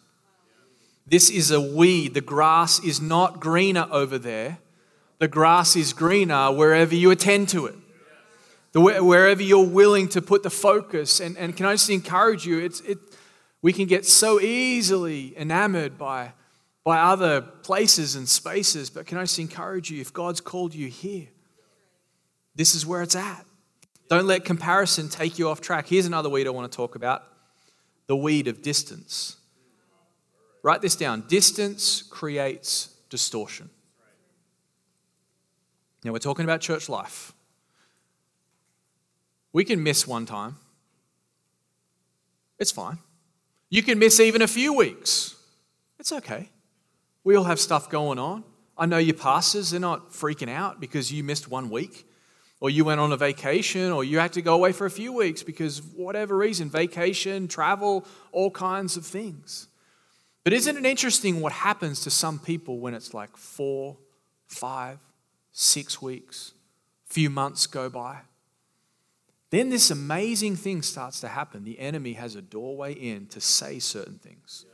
This 1.07 1.31
is 1.31 1.51
a 1.51 1.61
weed. 1.61 2.15
The 2.15 2.21
grass 2.21 2.83
is 2.83 3.01
not 3.01 3.41
greener 3.41 3.87
over 3.91 4.19
there 4.19 4.59
the 5.19 5.29
grass 5.29 5.77
is 5.77 5.93
greener 5.93 6.53
wherever 6.53 6.95
you 6.95 7.11
attend 7.11 7.49
to 7.51 7.67
it. 7.67 7.75
The, 8.73 8.81
wherever 8.81 9.43
you're 9.43 9.67
willing 9.67 10.09
to 10.11 10.21
put 10.21 10.43
the 10.43 10.51
focus. 10.51 11.21
And, 11.21 11.37
and 11.39 11.57
can 11.57 11.65
I 11.65 11.73
just 11.73 11.89
encourage 11.89 12.45
you? 12.45 12.59
It's, 12.59 12.81
it, 12.81 12.99
we 13.63 13.73
can 13.73 13.87
get 13.87 14.05
so 14.05 14.39
easily 14.39 15.37
enamored 15.39 15.97
by, 15.97 16.33
by 16.85 16.99
other 16.99 17.41
places 17.41 18.17
and 18.17 18.29
spaces, 18.29 18.91
but 18.91 19.07
can 19.07 19.17
I 19.17 19.23
just 19.23 19.39
encourage 19.39 19.91
you? 19.91 20.03
If 20.03 20.13
God's 20.13 20.43
called 20.43 20.75
you 20.75 20.89
here, 20.89 21.29
this 22.55 22.75
is 22.75 22.85
where 22.85 23.01
it's 23.01 23.17
at. 23.17 23.47
Don't 24.11 24.27
let 24.27 24.45
comparison 24.45 25.09
take 25.09 25.39
you 25.39 25.49
off 25.49 25.63
track. 25.63 25.89
Here's 25.89 26.07
another 26.07 26.29
weed 26.29 26.47
I 26.47 26.51
want 26.51 26.71
to 26.71 26.77
talk 26.77 26.95
about 26.95 27.25
the 28.07 28.17
weed 28.17 28.47
of 28.47 28.61
distance. 28.61 29.37
Write 30.67 30.83
this 30.83 30.97
down 30.97 31.21
distance 31.29 32.03
creates 32.03 32.89
distortion. 33.09 33.71
Now, 36.03 36.11
we're 36.11 36.19
talking 36.19 36.45
about 36.45 36.61
church 36.61 36.89
life. 36.89 37.33
We 39.53 39.65
can 39.65 39.85
miss 39.85 40.09
one 40.09 40.27
time, 40.27 40.57
it's 42.59 42.73
fine. 42.73 42.99
You 43.71 43.81
can 43.85 44.01
miss 44.01 44.19
even 44.19 44.43
a 44.43 44.49
few 44.49 44.73
weeks, 44.73 45.37
it's 46.01 46.11
okay. 46.11 46.51
We 47.23 47.37
all 47.37 47.45
have 47.45 47.61
stuff 47.61 47.89
going 47.89 48.19
on. 48.19 48.43
I 48.77 48.87
know 48.87 48.99
your 48.99 49.15
pastors, 49.15 49.71
they're 49.71 49.79
not 49.79 50.11
freaking 50.11 50.51
out 50.51 50.81
because 50.81 51.13
you 51.13 51.23
missed 51.23 51.49
one 51.49 51.71
week, 51.71 52.09
or 52.59 52.71
you 52.71 52.85
went 52.85 53.01
on 53.01 53.13
a 53.13 53.17
vacation, 53.17 53.93
or 53.93 54.03
you 54.03 54.19
had 54.19 54.33
to 54.33 54.43
go 54.43 54.55
away 54.55 54.73
for 54.73 54.85
a 54.85 54.91
few 54.91 55.13
weeks 55.13 55.45
because 55.45 55.81
whatever 55.81 56.37
reason 56.37 56.69
vacation, 56.69 57.47
travel, 57.47 58.05
all 58.33 58.51
kinds 58.51 58.97
of 58.97 59.07
things. 59.07 59.69
But 60.47 60.53
isn't 60.53 60.77
it 60.77 60.87
interesting 60.87 61.41
what 61.41 61.51
happens 61.51 62.03
to 62.03 62.11
some 62.11 62.39
people 62.39 62.79
when 62.79 62.95
it's 62.95 63.13
like 63.13 63.37
four, 63.37 63.97
five, 64.47 65.01
six 65.51 66.01
weeks, 66.01 66.53
few 67.05 67.29
months 67.31 67.67
go 67.67 67.91
by. 67.91 68.19
Then 69.51 69.71
this 69.71 69.91
amazing 69.91 70.55
thing 70.55 70.83
starts 70.83 71.19
to 71.23 71.29
happen. 71.29 71.65
The 71.65 71.81
enemy 71.81 72.13
has 72.13 72.37
a 72.37 72.43
doorway 72.43 72.93
in 72.93 73.27
to 73.31 73.41
say 73.41 73.81
certain 73.81 74.21
things. 74.21 74.67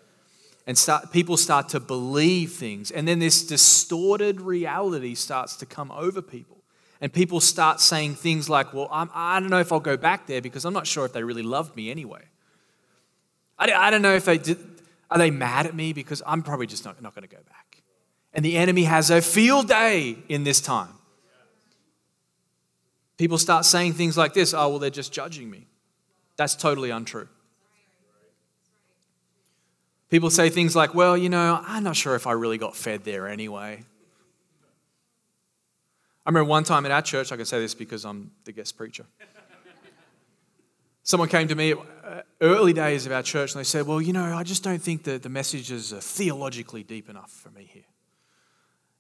And 0.67 0.77
start, 0.77 1.11
people 1.11 1.39
start 1.39 1.71
to 1.71 1.81
believe 1.81 2.53
things. 2.53 2.91
And 2.91 3.09
then 3.09 3.19
this 3.19 3.43
distorted 3.47 4.43
reality 4.43 5.15
starts 5.15 5.57
to 5.57 5.65
come 5.65 5.91
over 5.91 6.21
people. 6.21 6.59
And 7.01 7.11
people 7.11 7.41
start 7.41 7.81
saying 7.81 8.17
things 8.17 8.51
like, 8.51 8.75
Well, 8.75 8.89
I'm, 8.93 9.09
I 9.15 9.39
do 9.41 9.45
not 9.45 9.51
know 9.53 9.61
if 9.61 9.73
I'll 9.73 9.81
go 9.81 9.97
back 9.97 10.27
there 10.27 10.43
because 10.43 10.67
I'm 10.67 10.75
not 10.75 10.87
sure 10.87 11.07
if 11.07 11.15
they 11.15 11.25
really 11.25 11.43
loved 11.43 11.77
me 11.77 11.91
anyway. 11.91 12.25
I, 13.59 13.73
I 13.73 13.91
don't 13.91 14.03
know 14.03 14.15
if 14.15 14.27
they 14.27 14.37
did. 14.37 14.59
Are 15.13 15.19
they 15.19 15.31
mad 15.31 15.67
at 15.67 15.75
me 15.75 15.93
because 15.93 16.23
I'm 16.27 16.43
probably 16.43 16.67
just 16.67 16.87
not, 16.87 17.03
not 17.03 17.15
going 17.15 17.29
to 17.29 17.35
go 17.37 17.43
back. 17.51 17.83
And 18.33 18.43
the 18.43 18.57
enemy 18.57 18.85
has 18.85 19.11
a 19.11 19.21
field 19.21 19.69
day 19.69 20.17
in 20.31 20.43
this 20.43 20.59
time. 20.59 20.95
People 23.19 23.37
start 23.37 23.67
saying 23.67 23.93
things 23.93 24.17
like 24.17 24.33
this 24.33 24.55
oh, 24.55 24.71
well, 24.71 24.79
they're 24.79 24.89
just 24.89 25.13
judging 25.13 25.51
me. 25.51 25.67
That's 26.37 26.55
totally 26.55 26.89
untrue. 26.89 27.29
People 30.09 30.31
say 30.31 30.49
things 30.49 30.75
like, 30.75 30.95
well, 30.95 31.15
you 31.15 31.29
know, 31.29 31.63
I'm 31.63 31.85
not 31.85 31.95
sure 31.95 32.15
if 32.15 32.27
I 32.27 32.33
really 32.33 32.57
got 32.57 32.75
fed 32.75 33.05
there 33.05 33.29
anyway. 33.29 33.85
I 36.25 36.31
remember 36.31 36.49
one 36.49 36.65
time 36.65 36.87
at 36.87 36.91
our 36.91 37.03
church, 37.03 37.33
I 37.33 37.37
can 37.37 37.45
say 37.45 37.61
this 37.61 37.75
because 37.75 38.07
I'm 38.07 38.31
the 38.45 38.53
guest 38.53 38.79
preacher. 38.79 39.05
Someone 41.03 41.29
came 41.29 41.49
to 41.49 41.55
me 41.55 41.75
Uh, 42.13 42.21
early 42.43 42.75
days 42.75 43.07
of 43.07 43.13
our 43.13 43.23
church 43.23 43.55
and 43.55 43.61
they 43.61 43.65
said, 43.65 43.87
Well, 43.87 44.03
you 44.03 44.13
know, 44.13 44.37
I 44.37 44.43
just 44.43 44.63
don't 44.63 44.83
think 44.83 45.05
that 45.05 45.23
the 45.23 45.31
messages 45.31 45.95
are 45.95 46.01
theologically 46.01 46.83
deep 46.83 47.09
enough 47.09 47.31
for 47.31 47.49
me 47.51 47.65
here. 47.65 47.85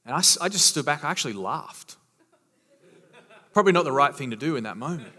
And 0.06 0.14
I, 0.14 0.22
I 0.40 0.48
just 0.48 0.66
stood 0.66 0.86
back, 0.86 1.04
I 1.04 1.10
actually 1.10 1.34
laughed. 1.34 1.96
Probably 3.52 3.72
not 3.72 3.84
the 3.84 3.92
right 3.92 4.16
thing 4.16 4.30
to 4.30 4.36
do 4.36 4.56
in 4.56 4.64
that 4.64 4.78
moment. 4.78 5.12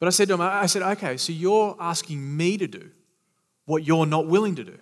But 0.00 0.08
I 0.08 0.10
said 0.10 0.26
to 0.28 0.34
him, 0.34 0.40
I 0.40 0.66
said, 0.66 0.82
okay, 0.82 1.16
so 1.16 1.32
you're 1.32 1.76
asking 1.78 2.36
me 2.36 2.58
to 2.58 2.66
do 2.66 2.90
what 3.66 3.84
you're 3.84 4.06
not 4.06 4.26
willing 4.26 4.56
to 4.56 4.64
do. 4.64 4.78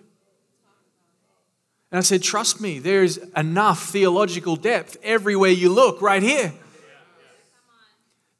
And 1.91 1.99
I 1.99 2.01
said, 2.01 2.23
Trust 2.23 2.59
me, 2.59 2.79
there's 2.79 3.17
enough 3.35 3.89
theological 3.89 4.55
depth 4.55 4.97
everywhere 5.03 5.51
you 5.51 5.69
look, 5.69 6.01
right 6.01 6.23
here. 6.23 6.53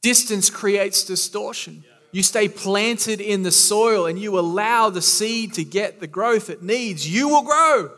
Distance 0.02 0.50
creates 0.50 1.04
distortion. 1.04 1.84
You 2.12 2.24
stay 2.24 2.48
planted 2.48 3.22
in 3.22 3.44
the 3.44 3.52
soil 3.52 4.06
and 4.06 4.18
you 4.18 4.40
allow 4.40 4.90
the 4.90 5.02
seed 5.02 5.54
to 5.56 5.64
get 5.64 6.00
the 6.00 6.08
growth 6.08 6.50
it 6.50 6.64
needs, 6.64 7.08
you 7.08 7.28
will 7.30 7.44
grow. 7.44 7.92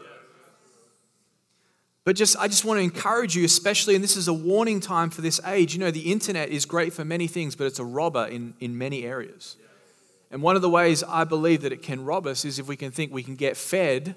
But 2.05 2.15
just 2.15 2.37
I 2.37 2.47
just 2.47 2.65
want 2.65 2.79
to 2.79 2.83
encourage 2.83 3.35
you, 3.35 3.45
especially, 3.45 3.93
and 3.93 4.03
this 4.03 4.17
is 4.17 4.27
a 4.27 4.33
warning 4.33 4.79
time 4.79 5.11
for 5.11 5.21
this 5.21 5.39
age. 5.45 5.73
You 5.73 5.79
know, 5.79 5.91
the 5.91 6.11
internet 6.11 6.49
is 6.49 6.65
great 6.65 6.91
for 6.91 7.05
many 7.05 7.27
things, 7.27 7.55
but 7.55 7.67
it's 7.67 7.77
a 7.77 7.85
robber 7.85 8.25
in, 8.25 8.55
in 8.59 8.77
many 8.77 9.03
areas. 9.03 9.57
And 10.31 10.41
one 10.41 10.55
of 10.55 10.61
the 10.61 10.69
ways 10.69 11.03
I 11.03 11.23
believe 11.23 11.61
that 11.61 11.71
it 11.71 11.83
can 11.83 12.03
rob 12.03 12.25
us 12.25 12.45
is 12.45 12.57
if 12.57 12.67
we 12.67 12.75
can 12.75 12.91
think 12.91 13.13
we 13.13 13.23
can 13.23 13.35
get 13.35 13.57
fed 13.57 14.15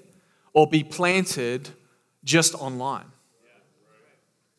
or 0.53 0.67
be 0.67 0.83
planted 0.83 1.69
just 2.23 2.55
online. 2.55 3.12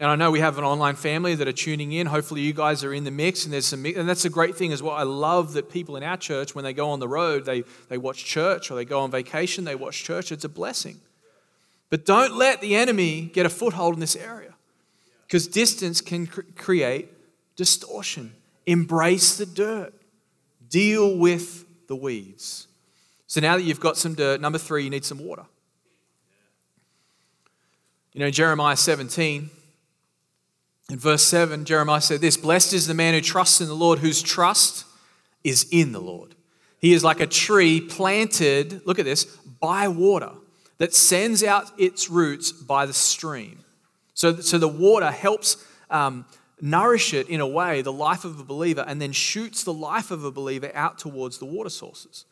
And 0.04 0.10
I 0.10 0.16
know 0.16 0.30
we 0.30 0.40
have 0.40 0.58
an 0.58 0.64
online 0.64 0.96
family 0.96 1.34
that 1.34 1.48
are 1.48 1.52
tuning 1.52 1.92
in. 1.92 2.06
Hopefully, 2.06 2.42
you 2.42 2.52
guys 2.52 2.84
are 2.84 2.92
in 2.92 3.04
the 3.04 3.10
mix, 3.10 3.44
and 3.44 3.54
there's 3.54 3.64
some, 3.64 3.86
and 3.86 4.06
that's 4.06 4.26
a 4.26 4.28
great 4.28 4.54
thing 4.54 4.70
as 4.70 4.82
well. 4.82 4.94
I 4.94 5.02
love 5.02 5.54
that 5.54 5.70
people 5.70 5.96
in 5.96 6.02
our 6.02 6.18
church, 6.18 6.54
when 6.54 6.62
they 6.62 6.74
go 6.74 6.90
on 6.90 7.00
the 7.00 7.08
road, 7.08 7.46
they, 7.46 7.64
they 7.88 7.96
watch 7.96 8.22
church, 8.22 8.70
or 8.70 8.74
they 8.74 8.84
go 8.84 9.00
on 9.00 9.10
vacation, 9.10 9.64
they 9.64 9.74
watch 9.74 10.04
church. 10.04 10.30
It's 10.30 10.44
a 10.44 10.48
blessing. 10.50 11.00
But 11.88 12.04
don't 12.04 12.34
let 12.34 12.60
the 12.60 12.76
enemy 12.76 13.30
get 13.32 13.46
a 13.46 13.48
foothold 13.48 13.94
in 13.94 14.00
this 14.00 14.14
area, 14.14 14.52
because 15.26 15.48
distance 15.48 16.02
can 16.02 16.26
cr- 16.26 16.42
create 16.54 17.08
distortion. 17.56 18.34
Embrace 18.66 19.38
the 19.38 19.46
dirt, 19.46 19.94
deal 20.68 21.16
with 21.16 21.64
the 21.88 21.96
weeds. 21.96 22.66
So 23.26 23.40
now 23.40 23.56
that 23.56 23.62
you've 23.62 23.80
got 23.80 23.96
some 23.96 24.12
dirt, 24.14 24.38
number 24.38 24.58
three, 24.58 24.84
you 24.84 24.90
need 24.90 25.06
some 25.06 25.24
water. 25.24 25.46
You 28.12 28.20
know, 28.20 28.30
Jeremiah 28.30 28.76
17, 28.76 29.48
in 30.90 30.98
verse 30.98 31.22
7, 31.24 31.64
Jeremiah 31.64 32.00
said 32.00 32.20
this 32.20 32.36
Blessed 32.36 32.72
is 32.72 32.86
the 32.86 32.94
man 32.94 33.14
who 33.14 33.20
trusts 33.20 33.60
in 33.60 33.68
the 33.68 33.74
Lord, 33.74 34.00
whose 34.00 34.22
trust 34.22 34.84
is 35.42 35.66
in 35.70 35.92
the 35.92 36.00
Lord. 36.00 36.34
He 36.78 36.92
is 36.92 37.02
like 37.02 37.20
a 37.20 37.26
tree 37.26 37.80
planted, 37.80 38.86
look 38.86 38.98
at 38.98 39.06
this, 39.06 39.24
by 39.24 39.88
water 39.88 40.32
that 40.78 40.92
sends 40.92 41.42
out 41.42 41.70
its 41.78 42.10
roots 42.10 42.52
by 42.52 42.84
the 42.84 42.92
stream. 42.92 43.60
So, 44.12 44.36
so 44.36 44.58
the 44.58 44.68
water 44.68 45.10
helps 45.10 45.64
um, 45.90 46.26
nourish 46.60 47.14
it 47.14 47.28
in 47.28 47.40
a 47.40 47.46
way, 47.46 47.80
the 47.82 47.92
life 47.92 48.24
of 48.24 48.38
a 48.38 48.44
believer, 48.44 48.84
and 48.86 49.00
then 49.00 49.12
shoots 49.12 49.64
the 49.64 49.72
life 49.72 50.10
of 50.10 50.24
a 50.24 50.30
believer 50.30 50.70
out 50.74 50.98
towards 50.98 51.38
the 51.38 51.46
water 51.46 51.70
sources. 51.70 52.26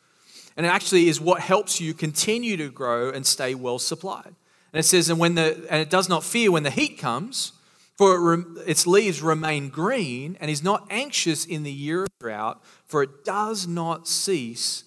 And 0.55 0.65
it 0.65 0.69
actually 0.69 1.07
is 1.07 1.19
what 1.19 1.41
helps 1.41 1.81
you 1.81 1.93
continue 1.93 2.57
to 2.57 2.69
grow 2.69 3.09
and 3.09 3.25
stay 3.25 3.55
well 3.55 3.79
supplied. 3.79 4.35
And 4.71 4.79
it 4.79 4.83
says, 4.83 5.09
and 5.09 5.19
when 5.19 5.35
the 5.35 5.65
and 5.69 5.81
it 5.81 5.89
does 5.89 6.09
not 6.09 6.23
fear 6.23 6.51
when 6.51 6.63
the 6.63 6.69
heat 6.69 6.97
comes, 6.97 7.53
for 7.95 8.33
it 8.33 8.45
its 8.65 8.87
leaves 8.87 9.21
remain 9.21 9.69
green, 9.69 10.37
and 10.39 10.49
is 10.49 10.63
not 10.63 10.87
anxious 10.89 11.45
in 11.45 11.63
the 11.63 11.71
year 11.71 12.03
of 12.03 12.09
drought, 12.19 12.63
for 12.85 13.03
it 13.03 13.23
does 13.23 13.67
not 13.67 14.07
cease 14.07 14.83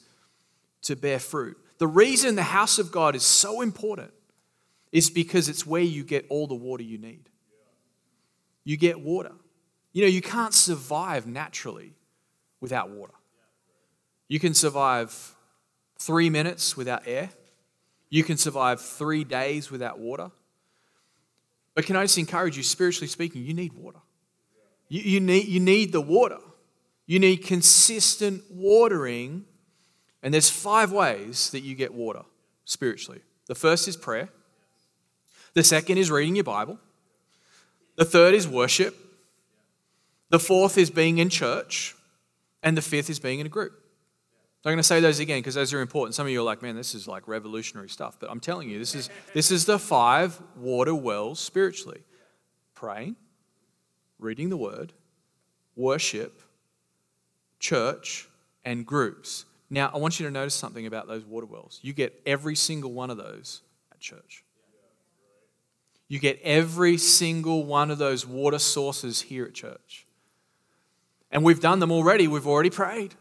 to 0.82 0.96
bear 0.96 1.18
fruit. 1.18 1.56
The 1.78 1.86
reason 1.86 2.34
the 2.34 2.42
house 2.42 2.78
of 2.78 2.90
God 2.90 3.14
is 3.14 3.22
so 3.22 3.60
important 3.60 4.12
is 4.92 5.10
because 5.10 5.48
it's 5.48 5.66
where 5.66 5.82
you 5.82 6.04
get 6.04 6.26
all 6.30 6.46
the 6.46 6.54
water 6.54 6.82
you 6.82 6.98
need. 6.98 7.28
You 8.64 8.76
get 8.76 9.00
water. 9.00 9.32
You 9.92 10.02
know, 10.02 10.08
you 10.08 10.22
can't 10.22 10.54
survive 10.54 11.26
naturally 11.26 11.94
without 12.60 12.90
water. 12.90 13.12
You 14.28 14.40
can 14.40 14.54
survive 14.54 15.34
three 15.98 16.30
minutes 16.30 16.76
without 16.76 17.02
air. 17.06 17.30
You 18.10 18.24
can 18.24 18.36
survive 18.36 18.80
three 18.80 19.24
days 19.24 19.70
without 19.70 19.98
water. 19.98 20.30
But 21.76 21.84
can 21.84 21.94
I 21.94 22.04
just 22.04 22.16
encourage 22.16 22.56
you, 22.56 22.62
spiritually 22.62 23.06
speaking, 23.06 23.44
you 23.44 23.52
need 23.52 23.74
water. 23.74 23.98
You, 24.88 25.02
you, 25.02 25.20
need, 25.20 25.46
you 25.46 25.60
need 25.60 25.92
the 25.92 26.00
water. 26.00 26.38
You 27.04 27.18
need 27.18 27.44
consistent 27.44 28.42
watering. 28.50 29.44
And 30.22 30.32
there's 30.32 30.48
five 30.48 30.90
ways 30.90 31.50
that 31.50 31.60
you 31.60 31.74
get 31.74 31.92
water 31.92 32.22
spiritually. 32.64 33.20
The 33.46 33.54
first 33.54 33.88
is 33.88 33.96
prayer. 33.96 34.30
The 35.52 35.62
second 35.62 35.98
is 35.98 36.10
reading 36.10 36.34
your 36.34 36.44
Bible. 36.44 36.78
The 37.96 38.06
third 38.06 38.32
is 38.32 38.48
worship. 38.48 38.96
The 40.30 40.40
fourth 40.40 40.78
is 40.78 40.88
being 40.88 41.18
in 41.18 41.28
church. 41.28 41.94
And 42.62 42.74
the 42.74 42.82
fifth 42.82 43.10
is 43.10 43.20
being 43.20 43.38
in 43.38 43.46
a 43.46 43.50
group. 43.50 43.78
I'm 44.66 44.72
going 44.72 44.78
to 44.78 44.82
say 44.82 44.98
those 44.98 45.20
again 45.20 45.38
because 45.38 45.54
those 45.54 45.72
are 45.72 45.80
important. 45.80 46.16
Some 46.16 46.26
of 46.26 46.32
you 46.32 46.40
are 46.40 46.44
like, 46.44 46.60
man, 46.60 46.74
this 46.74 46.92
is 46.92 47.06
like 47.06 47.28
revolutionary 47.28 47.88
stuff. 47.88 48.16
But 48.18 48.32
I'm 48.32 48.40
telling 48.40 48.68
you, 48.68 48.80
this 48.80 48.96
is, 48.96 49.10
this 49.32 49.52
is 49.52 49.64
the 49.64 49.78
five 49.78 50.42
water 50.56 50.92
wells 50.92 51.38
spiritually 51.38 52.02
praying, 52.74 53.14
reading 54.18 54.48
the 54.48 54.56
word, 54.56 54.92
worship, 55.76 56.42
church, 57.60 58.28
and 58.64 58.84
groups. 58.84 59.44
Now, 59.70 59.88
I 59.94 59.98
want 59.98 60.18
you 60.18 60.26
to 60.26 60.32
notice 60.32 60.54
something 60.54 60.84
about 60.84 61.06
those 61.06 61.24
water 61.24 61.46
wells. 61.46 61.78
You 61.82 61.92
get 61.92 62.20
every 62.26 62.56
single 62.56 62.92
one 62.92 63.10
of 63.10 63.18
those 63.18 63.62
at 63.92 64.00
church. 64.00 64.42
You 66.08 66.18
get 66.18 66.40
every 66.42 66.98
single 66.98 67.64
one 67.64 67.92
of 67.92 67.98
those 67.98 68.26
water 68.26 68.58
sources 68.58 69.22
here 69.22 69.44
at 69.44 69.54
church. 69.54 70.06
And 71.30 71.44
we've 71.44 71.60
done 71.60 71.78
them 71.78 71.92
already. 71.92 72.26
We've 72.26 72.48
already 72.48 72.70
prayed. 72.70 73.14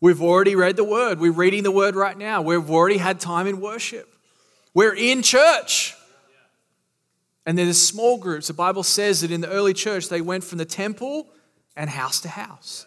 We've 0.00 0.22
already 0.22 0.56
read 0.56 0.76
the 0.76 0.84
word. 0.84 1.20
We're 1.20 1.32
reading 1.32 1.62
the 1.62 1.70
word 1.70 1.94
right 1.94 2.16
now. 2.16 2.40
We've 2.40 2.70
already 2.70 2.96
had 2.96 3.20
time 3.20 3.46
in 3.46 3.60
worship. 3.60 4.08
We're 4.72 4.94
in 4.94 5.22
church. 5.22 5.94
And 7.44 7.58
there's 7.58 7.80
small 7.80 8.18
groups. 8.18 8.46
The 8.46 8.54
Bible 8.54 8.82
says 8.82 9.20
that 9.20 9.30
in 9.30 9.40
the 9.40 9.50
early 9.50 9.74
church, 9.74 10.08
they 10.08 10.20
went 10.20 10.44
from 10.44 10.58
the 10.58 10.64
temple 10.64 11.26
and 11.76 11.90
house 11.90 12.20
to 12.20 12.28
house. 12.28 12.86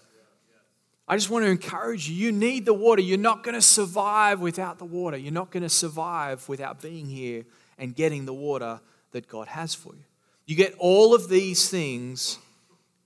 I 1.08 1.16
just 1.16 1.30
want 1.30 1.46
to 1.46 1.52
encourage 1.52 2.10
you. 2.10 2.16
You 2.16 2.32
need 2.32 2.66
the 2.66 2.74
water. 2.74 3.02
You're 3.02 3.18
not 3.18 3.44
going 3.44 3.56
to 3.56 3.62
survive 3.62 4.40
without 4.40 4.80
the 4.80 4.86
water. 4.86 5.18
You're 5.18 5.34
not 5.34 5.52
going 5.52 5.64
to 5.64 5.70
survive 5.70 6.48
without 6.48 6.82
being 6.82 7.08
here 7.08 7.44
and 7.78 7.94
getting 7.94 8.26
the 8.26 8.34
water 8.34 8.80
that 9.12 9.28
God 9.28 9.48
has 9.50 9.76
for 9.76 9.94
you. 9.94 10.04
You 10.46 10.56
get 10.56 10.76
all 10.80 11.14
of 11.14 11.30
these 11.30 11.70
things 11.70 12.40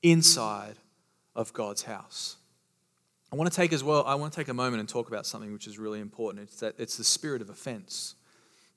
inside 0.02 0.76
of 1.36 1.54
God's 1.54 1.84
house. 1.84 2.37
I 3.32 3.36
want 3.36 3.52
to 3.52 3.56
take 3.56 3.74
as 3.74 3.84
well, 3.84 4.04
I 4.06 4.16
want 4.16 4.32
to 4.32 4.40
take 4.40 4.48
a 4.48 4.54
moment 4.54 4.80
and 4.80 4.88
talk 4.88 5.10
about 5.10 5.26
something 5.26 5.52
which 5.52 5.68
is 5.68 5.78
really 5.78 6.00
important. 6.00 6.44
It's 6.44 6.60
that 6.62 6.76
it's 6.78 6.98
the 6.98 7.04
spirit 7.04 7.42
of 7.42 7.50
offense 7.50 8.16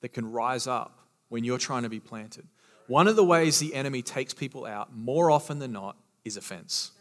that 0.01 0.09
can 0.09 0.29
rise 0.29 0.67
up 0.67 0.99
when 1.29 1.43
you're 1.43 1.57
trying 1.57 1.83
to 1.83 1.89
be 1.89 1.99
planted. 1.99 2.45
One 2.87 3.07
of 3.07 3.15
the 3.15 3.23
ways 3.23 3.59
the 3.59 3.73
enemy 3.73 4.01
takes 4.01 4.33
people 4.33 4.65
out 4.65 4.93
more 4.93 5.31
often 5.31 5.59
than 5.59 5.71
not 5.71 5.95
is 6.25 6.35
offense. 6.35 6.91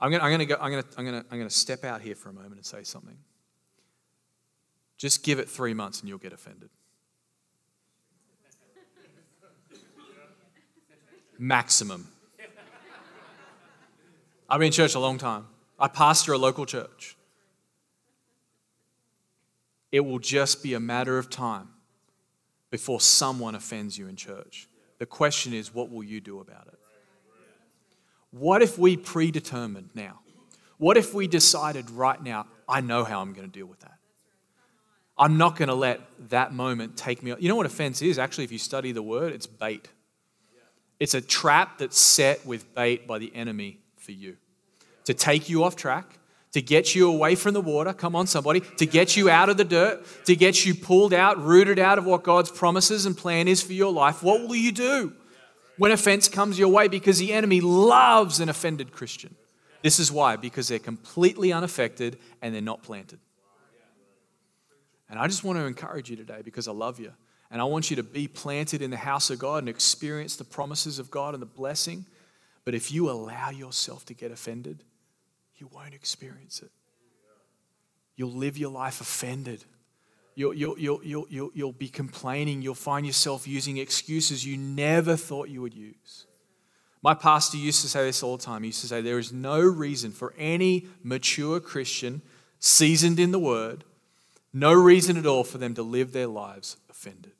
I'm 0.00 0.10
going 0.10 0.38
to, 0.38 0.46
go, 0.46 0.56
I'm 0.58 0.70
going 0.70 0.82
to, 0.82 0.88
I'm 0.96 1.04
going 1.04 1.22
to, 1.22 1.26
I'm 1.30 1.36
going 1.36 1.48
to 1.48 1.54
step 1.54 1.84
out 1.84 2.00
here 2.00 2.14
for 2.14 2.30
a 2.30 2.32
moment 2.32 2.54
and 2.54 2.64
say 2.64 2.82
something. 2.82 3.18
Just 4.96 5.22
give 5.22 5.38
it 5.38 5.48
three 5.48 5.74
months 5.74 6.00
and 6.00 6.08
you'll 6.08 6.18
get 6.18 6.32
offended. 6.32 6.70
Maximum. 11.38 12.08
I've 14.50 14.58
been 14.58 14.66
in 14.66 14.72
church 14.72 14.96
a 14.96 14.98
long 14.98 15.16
time. 15.16 15.46
I 15.78 15.86
pastor 15.86 16.32
a 16.32 16.38
local 16.38 16.66
church. 16.66 17.16
It 19.92 20.00
will 20.00 20.18
just 20.18 20.62
be 20.62 20.74
a 20.74 20.80
matter 20.80 21.18
of 21.18 21.30
time 21.30 21.68
before 22.70 23.00
someone 23.00 23.54
offends 23.54 23.96
you 23.96 24.08
in 24.08 24.16
church. 24.16 24.68
The 24.98 25.06
question 25.06 25.54
is, 25.54 25.72
what 25.72 25.90
will 25.90 26.02
you 26.02 26.20
do 26.20 26.40
about 26.40 26.66
it? 26.66 26.78
What 28.32 28.60
if 28.60 28.76
we 28.76 28.96
predetermined 28.96 29.90
now? 29.94 30.20
What 30.78 30.96
if 30.96 31.14
we 31.14 31.28
decided 31.28 31.90
right 31.90 32.20
now, 32.20 32.46
I 32.68 32.80
know 32.80 33.04
how 33.04 33.20
I'm 33.20 33.32
going 33.32 33.46
to 33.46 33.52
deal 33.52 33.66
with 33.66 33.80
that? 33.80 33.98
I'm 35.16 35.36
not 35.36 35.56
going 35.56 35.68
to 35.68 35.74
let 35.74 36.00
that 36.30 36.52
moment 36.52 36.96
take 36.96 37.22
me. 37.22 37.34
You 37.38 37.48
know 37.48 37.56
what 37.56 37.66
offense 37.66 38.02
is? 38.02 38.18
Actually, 38.18 38.44
if 38.44 38.52
you 38.52 38.58
study 38.58 38.90
the 38.92 39.02
word, 39.02 39.32
it's 39.32 39.46
bait. 39.46 39.88
It's 40.98 41.14
a 41.14 41.20
trap 41.20 41.78
that's 41.78 41.98
set 41.98 42.44
with 42.46 42.74
bait 42.74 43.06
by 43.06 43.18
the 43.18 43.34
enemy 43.34 43.79
for 44.00 44.12
you 44.12 44.36
to 45.04 45.14
take 45.14 45.48
you 45.48 45.64
off 45.64 45.76
track, 45.76 46.18
to 46.52 46.60
get 46.60 46.94
you 46.94 47.08
away 47.08 47.34
from 47.34 47.54
the 47.54 47.60
water. 47.60 47.92
Come 47.92 48.16
on, 48.16 48.26
somebody. 48.26 48.60
To 48.78 48.86
get 48.86 49.16
you 49.16 49.30
out 49.30 49.48
of 49.48 49.56
the 49.56 49.64
dirt, 49.64 50.04
to 50.24 50.34
get 50.34 50.64
you 50.64 50.74
pulled 50.74 51.14
out, 51.14 51.42
rooted 51.42 51.78
out 51.78 51.98
of 51.98 52.04
what 52.04 52.22
God's 52.22 52.50
promises 52.50 53.06
and 53.06 53.16
plan 53.16 53.46
is 53.46 53.62
for 53.62 53.72
your 53.72 53.92
life. 53.92 54.22
What 54.22 54.48
will 54.48 54.56
you 54.56 54.72
do 54.72 55.12
when 55.78 55.92
offense 55.92 56.28
comes 56.28 56.58
your 56.58 56.68
way? 56.68 56.88
Because 56.88 57.18
the 57.18 57.32
enemy 57.32 57.60
loves 57.60 58.40
an 58.40 58.48
offended 58.48 58.92
Christian. 58.92 59.34
This 59.82 59.98
is 59.98 60.12
why, 60.12 60.36
because 60.36 60.68
they're 60.68 60.78
completely 60.78 61.52
unaffected 61.52 62.18
and 62.42 62.54
they're 62.54 62.60
not 62.60 62.82
planted. 62.82 63.20
And 65.08 65.18
I 65.18 65.26
just 65.26 65.42
want 65.42 65.58
to 65.58 65.64
encourage 65.64 66.10
you 66.10 66.16
today 66.16 66.40
because 66.44 66.68
I 66.68 66.72
love 66.72 67.00
you. 67.00 67.12
And 67.50 67.60
I 67.60 67.64
want 67.64 67.90
you 67.90 67.96
to 67.96 68.04
be 68.04 68.28
planted 68.28 68.80
in 68.80 68.90
the 68.90 68.96
house 68.96 69.28
of 69.30 69.40
God 69.40 69.58
and 69.58 69.68
experience 69.68 70.36
the 70.36 70.44
promises 70.44 71.00
of 71.00 71.10
God 71.10 71.34
and 71.34 71.42
the 71.42 71.46
blessing. 71.46 72.06
But 72.64 72.74
if 72.74 72.92
you 72.92 73.10
allow 73.10 73.50
yourself 73.50 74.04
to 74.06 74.14
get 74.14 74.30
offended, 74.30 74.84
you 75.56 75.68
won't 75.72 75.94
experience 75.94 76.62
it. 76.62 76.70
You'll 78.16 78.32
live 78.32 78.58
your 78.58 78.70
life 78.70 79.00
offended. 79.00 79.64
You'll, 80.34 80.54
you'll, 80.54 80.78
you'll, 80.78 81.26
you'll, 81.28 81.50
you'll, 81.54 81.72
be 81.72 81.88
complaining. 81.88 82.62
You'll 82.62 82.74
find 82.74 83.06
yourself 83.06 83.48
using 83.48 83.78
excuses 83.78 84.44
you 84.44 84.56
never 84.56 85.16
thought 85.16 85.48
you 85.48 85.62
would 85.62 85.74
use. 85.74 86.26
My 87.02 87.14
pastor 87.14 87.56
used 87.56 87.80
to 87.82 87.88
say 87.88 88.04
this 88.04 88.22
all 88.22 88.36
the 88.36 88.42
time. 88.42 88.62
He 88.62 88.68
used 88.68 88.82
to 88.82 88.86
say, 88.86 89.00
There 89.00 89.18
is 89.18 89.32
no 89.32 89.60
reason 89.60 90.12
for 90.12 90.34
any 90.38 90.86
mature 91.02 91.60
Christian, 91.60 92.20
seasoned 92.58 93.18
in 93.18 93.30
the 93.32 93.38
word, 93.38 93.84
no 94.52 94.72
reason 94.72 95.16
at 95.16 95.26
all 95.26 95.44
for 95.44 95.58
them 95.58 95.74
to 95.74 95.82
live 95.82 96.12
their 96.12 96.26
lives 96.26 96.76
offended. 96.90 97.32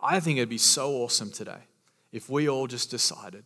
I 0.00 0.20
think 0.20 0.38
it'd 0.38 0.48
be 0.48 0.58
so 0.58 0.92
awesome 0.92 1.30
today 1.30 1.64
if 2.12 2.28
we 2.28 2.48
all 2.48 2.66
just 2.66 2.90
decided 2.90 3.44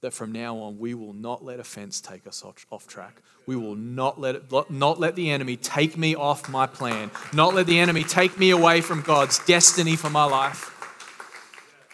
that 0.00 0.12
from 0.12 0.32
now 0.32 0.56
on 0.56 0.78
we 0.78 0.94
will 0.94 1.12
not 1.12 1.44
let 1.44 1.60
offense 1.60 2.00
take 2.00 2.26
us 2.26 2.42
off, 2.42 2.86
track. 2.86 3.20
We 3.46 3.56
will 3.56 3.74
not 3.74 4.20
let, 4.20 4.34
it, 4.34 4.70
not 4.70 4.98
let 4.98 5.16
the 5.16 5.30
enemy 5.30 5.56
take 5.56 5.96
me 5.96 6.14
off 6.14 6.48
my 6.48 6.66
plan, 6.66 7.10
not 7.32 7.54
let 7.54 7.66
the 7.66 7.78
enemy 7.78 8.04
take 8.04 8.38
me 8.38 8.50
away 8.50 8.80
from 8.80 9.02
God's 9.02 9.38
destiny 9.46 9.96
for 9.96 10.10
my 10.10 10.24
life. 10.24 10.76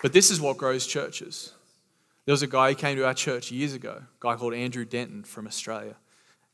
But 0.02 0.12
this 0.12 0.30
is 0.30 0.40
what 0.40 0.56
grows 0.56 0.86
churches. 0.86 1.52
There 2.26 2.32
was 2.32 2.42
a 2.42 2.48
guy 2.48 2.70
who 2.70 2.74
came 2.74 2.96
to 2.96 3.06
our 3.06 3.14
church 3.14 3.50
years 3.50 3.72
ago, 3.72 4.02
a 4.02 4.06
guy 4.20 4.34
called 4.36 4.54
Andrew 4.54 4.84
Denton 4.84 5.24
from 5.24 5.46
Australia. 5.46 5.96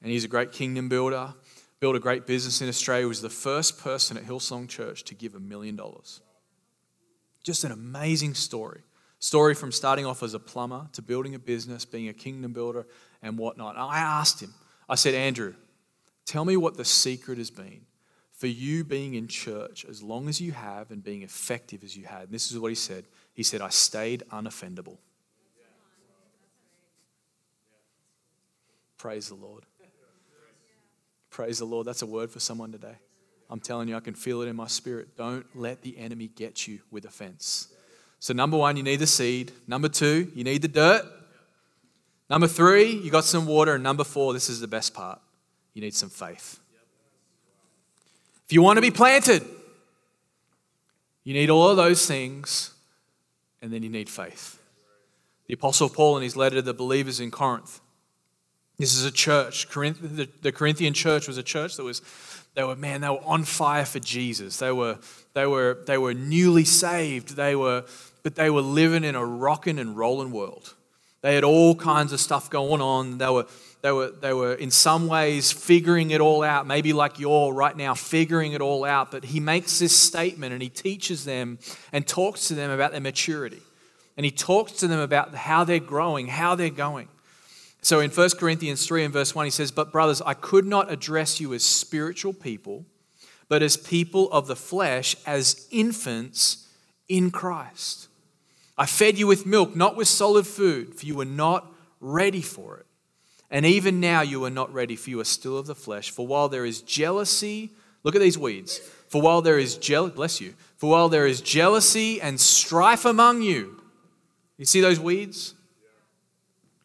And 0.02 0.10
he's 0.10 0.24
a 0.24 0.28
great 0.28 0.52
kingdom 0.52 0.88
builder, 0.88 1.34
built 1.80 1.96
a 1.96 2.00
great 2.00 2.26
business 2.26 2.60
in 2.60 2.68
Australia, 2.68 3.08
was 3.08 3.22
the 3.22 3.30
first 3.30 3.78
person 3.78 4.16
at 4.16 4.24
Hillsong 4.24 4.68
Church 4.68 5.04
to 5.04 5.14
give 5.14 5.34
a 5.34 5.40
million 5.40 5.76
dollars. 5.76 6.20
Just 7.42 7.64
an 7.64 7.72
amazing 7.72 8.34
story. 8.34 8.82
Story 9.22 9.54
from 9.54 9.70
starting 9.70 10.04
off 10.04 10.24
as 10.24 10.34
a 10.34 10.40
plumber 10.40 10.88
to 10.94 11.00
building 11.00 11.36
a 11.36 11.38
business, 11.38 11.84
being 11.84 12.08
a 12.08 12.12
kingdom 12.12 12.52
builder, 12.52 12.88
and 13.22 13.38
whatnot. 13.38 13.76
And 13.76 13.84
I 13.84 13.98
asked 13.98 14.42
him, 14.42 14.52
I 14.88 14.96
said, 14.96 15.14
Andrew, 15.14 15.54
tell 16.26 16.44
me 16.44 16.56
what 16.56 16.76
the 16.76 16.84
secret 16.84 17.38
has 17.38 17.48
been 17.48 17.82
for 18.32 18.48
you 18.48 18.82
being 18.82 19.14
in 19.14 19.28
church 19.28 19.86
as 19.88 20.02
long 20.02 20.28
as 20.28 20.40
you 20.40 20.50
have 20.50 20.90
and 20.90 21.04
being 21.04 21.22
effective 21.22 21.84
as 21.84 21.96
you 21.96 22.04
had. 22.04 22.22
And 22.22 22.30
this 22.32 22.50
is 22.50 22.58
what 22.58 22.70
he 22.70 22.74
said. 22.74 23.04
He 23.32 23.44
said, 23.44 23.60
I 23.60 23.68
stayed 23.68 24.24
unoffendable. 24.32 24.98
Praise 28.98 29.28
the 29.28 29.36
Lord. 29.36 29.62
Praise 31.30 31.60
the 31.60 31.64
Lord. 31.64 31.86
That's 31.86 32.02
a 32.02 32.06
word 32.06 32.32
for 32.32 32.40
someone 32.40 32.72
today. 32.72 32.96
I'm 33.48 33.60
telling 33.60 33.86
you, 33.86 33.94
I 33.94 34.00
can 34.00 34.14
feel 34.14 34.42
it 34.42 34.48
in 34.48 34.56
my 34.56 34.66
spirit. 34.66 35.16
Don't 35.16 35.46
let 35.54 35.82
the 35.82 35.96
enemy 35.96 36.26
get 36.26 36.66
you 36.66 36.80
with 36.90 37.04
offense. 37.04 37.71
So, 38.22 38.32
number 38.32 38.56
one, 38.56 38.76
you 38.76 38.84
need 38.84 39.00
the 39.00 39.06
seed. 39.08 39.50
Number 39.66 39.88
two, 39.88 40.30
you 40.36 40.44
need 40.44 40.62
the 40.62 40.68
dirt. 40.68 41.04
Number 42.30 42.46
three, 42.46 42.92
you 42.92 43.10
got 43.10 43.24
some 43.24 43.46
water. 43.46 43.74
And 43.74 43.82
number 43.82 44.04
four, 44.04 44.32
this 44.32 44.48
is 44.48 44.60
the 44.60 44.68
best 44.68 44.94
part 44.94 45.20
you 45.74 45.82
need 45.82 45.92
some 45.92 46.08
faith. 46.08 46.60
If 48.46 48.52
you 48.52 48.62
want 48.62 48.76
to 48.76 48.80
be 48.80 48.92
planted, 48.92 49.44
you 51.24 51.34
need 51.34 51.50
all 51.50 51.70
of 51.70 51.76
those 51.76 52.06
things, 52.06 52.70
and 53.60 53.72
then 53.72 53.82
you 53.82 53.88
need 53.88 54.08
faith. 54.08 54.56
The 55.48 55.54
Apostle 55.54 55.88
Paul, 55.88 56.18
in 56.18 56.22
his 56.22 56.36
letter 56.36 56.54
to 56.54 56.62
the 56.62 56.74
believers 56.74 57.18
in 57.18 57.32
Corinth, 57.32 57.80
this 58.78 58.94
is 58.94 59.04
a 59.04 59.10
church. 59.10 59.68
The 59.68 60.52
Corinthian 60.52 60.94
church 60.94 61.28
was 61.28 61.38
a 61.38 61.42
church 61.42 61.76
that 61.76 61.84
was, 61.84 62.02
they 62.54 62.64
were, 62.64 62.76
man, 62.76 63.00
they 63.00 63.08
were 63.08 63.24
on 63.24 63.44
fire 63.44 63.84
for 63.84 64.00
Jesus. 64.00 64.58
They 64.58 64.72
were, 64.72 64.98
they 65.34 65.46
were, 65.46 65.82
they 65.86 65.98
were 65.98 66.14
newly 66.14 66.64
saved. 66.64 67.36
They 67.36 67.54
were, 67.54 67.84
but 68.22 68.34
they 68.34 68.50
were 68.50 68.60
living 68.60 69.04
in 69.04 69.14
a 69.14 69.24
rocking 69.24 69.78
and 69.78 69.96
rolling 69.96 70.32
world. 70.32 70.74
They 71.22 71.36
had 71.36 71.44
all 71.44 71.76
kinds 71.76 72.12
of 72.12 72.20
stuff 72.20 72.50
going 72.50 72.80
on. 72.80 73.18
They 73.18 73.30
were, 73.30 73.46
they 73.80 73.92
were, 73.92 74.10
they 74.10 74.32
were 74.32 74.54
in 74.54 74.70
some 74.70 75.06
ways 75.06 75.52
figuring 75.52 76.10
it 76.10 76.20
all 76.20 76.42
out, 76.42 76.66
maybe 76.66 76.92
like 76.92 77.20
you're 77.20 77.52
right 77.52 77.76
now 77.76 77.94
figuring 77.94 78.52
it 78.52 78.60
all 78.60 78.84
out. 78.84 79.10
But 79.12 79.24
he 79.24 79.38
makes 79.38 79.78
this 79.78 79.96
statement 79.96 80.52
and 80.52 80.60
he 80.60 80.68
teaches 80.68 81.24
them 81.24 81.58
and 81.92 82.06
talks 82.06 82.48
to 82.48 82.54
them 82.54 82.70
about 82.70 82.90
their 82.90 83.00
maturity. 83.00 83.62
And 84.16 84.24
he 84.24 84.30
talks 84.30 84.72
to 84.72 84.88
them 84.88 84.98
about 84.98 85.34
how 85.34 85.64
they're 85.64 85.78
growing, 85.78 86.26
how 86.26 86.54
they're 86.54 86.70
going. 86.70 87.08
So 87.82 87.98
in 87.98 88.10
1 88.10 88.30
Corinthians 88.38 88.86
3 88.86 89.04
and 89.04 89.12
verse 89.12 89.34
1, 89.34 89.44
he 89.44 89.50
says, 89.50 89.72
But 89.72 89.92
brothers, 89.92 90.22
I 90.22 90.34
could 90.34 90.64
not 90.64 90.90
address 90.90 91.40
you 91.40 91.52
as 91.52 91.64
spiritual 91.64 92.32
people, 92.32 92.86
but 93.48 93.60
as 93.60 93.76
people 93.76 94.30
of 94.30 94.46
the 94.46 94.56
flesh, 94.56 95.16
as 95.26 95.66
infants 95.70 96.68
in 97.08 97.32
Christ. 97.32 98.08
I 98.78 98.86
fed 98.86 99.18
you 99.18 99.26
with 99.26 99.46
milk, 99.46 99.74
not 99.74 99.96
with 99.96 100.08
solid 100.08 100.46
food, 100.46 100.94
for 100.94 101.04
you 101.04 101.16
were 101.16 101.24
not 101.24 101.72
ready 102.00 102.40
for 102.40 102.78
it. 102.78 102.86
And 103.50 103.66
even 103.66 104.00
now 104.00 104.22
you 104.22 104.42
are 104.44 104.50
not 104.50 104.72
ready, 104.72 104.96
for 104.96 105.10
you 105.10 105.20
are 105.20 105.24
still 105.24 105.58
of 105.58 105.66
the 105.66 105.74
flesh. 105.74 106.10
For 106.10 106.26
while 106.26 106.48
there 106.48 106.64
is 106.64 106.80
jealousy, 106.80 107.70
look 108.04 108.14
at 108.14 108.22
these 108.22 108.38
weeds. 108.38 108.78
For 109.08 109.20
while 109.20 109.42
there 109.42 109.58
is 109.58 109.76
jealousy, 109.76 110.14
bless 110.14 110.40
you. 110.40 110.54
For 110.78 110.88
while 110.88 111.08
there 111.08 111.26
is 111.26 111.40
jealousy 111.40 112.20
and 112.20 112.40
strife 112.40 113.04
among 113.04 113.42
you, 113.42 113.82
you 114.56 114.64
see 114.64 114.80
those 114.80 114.98
weeds? 114.98 115.54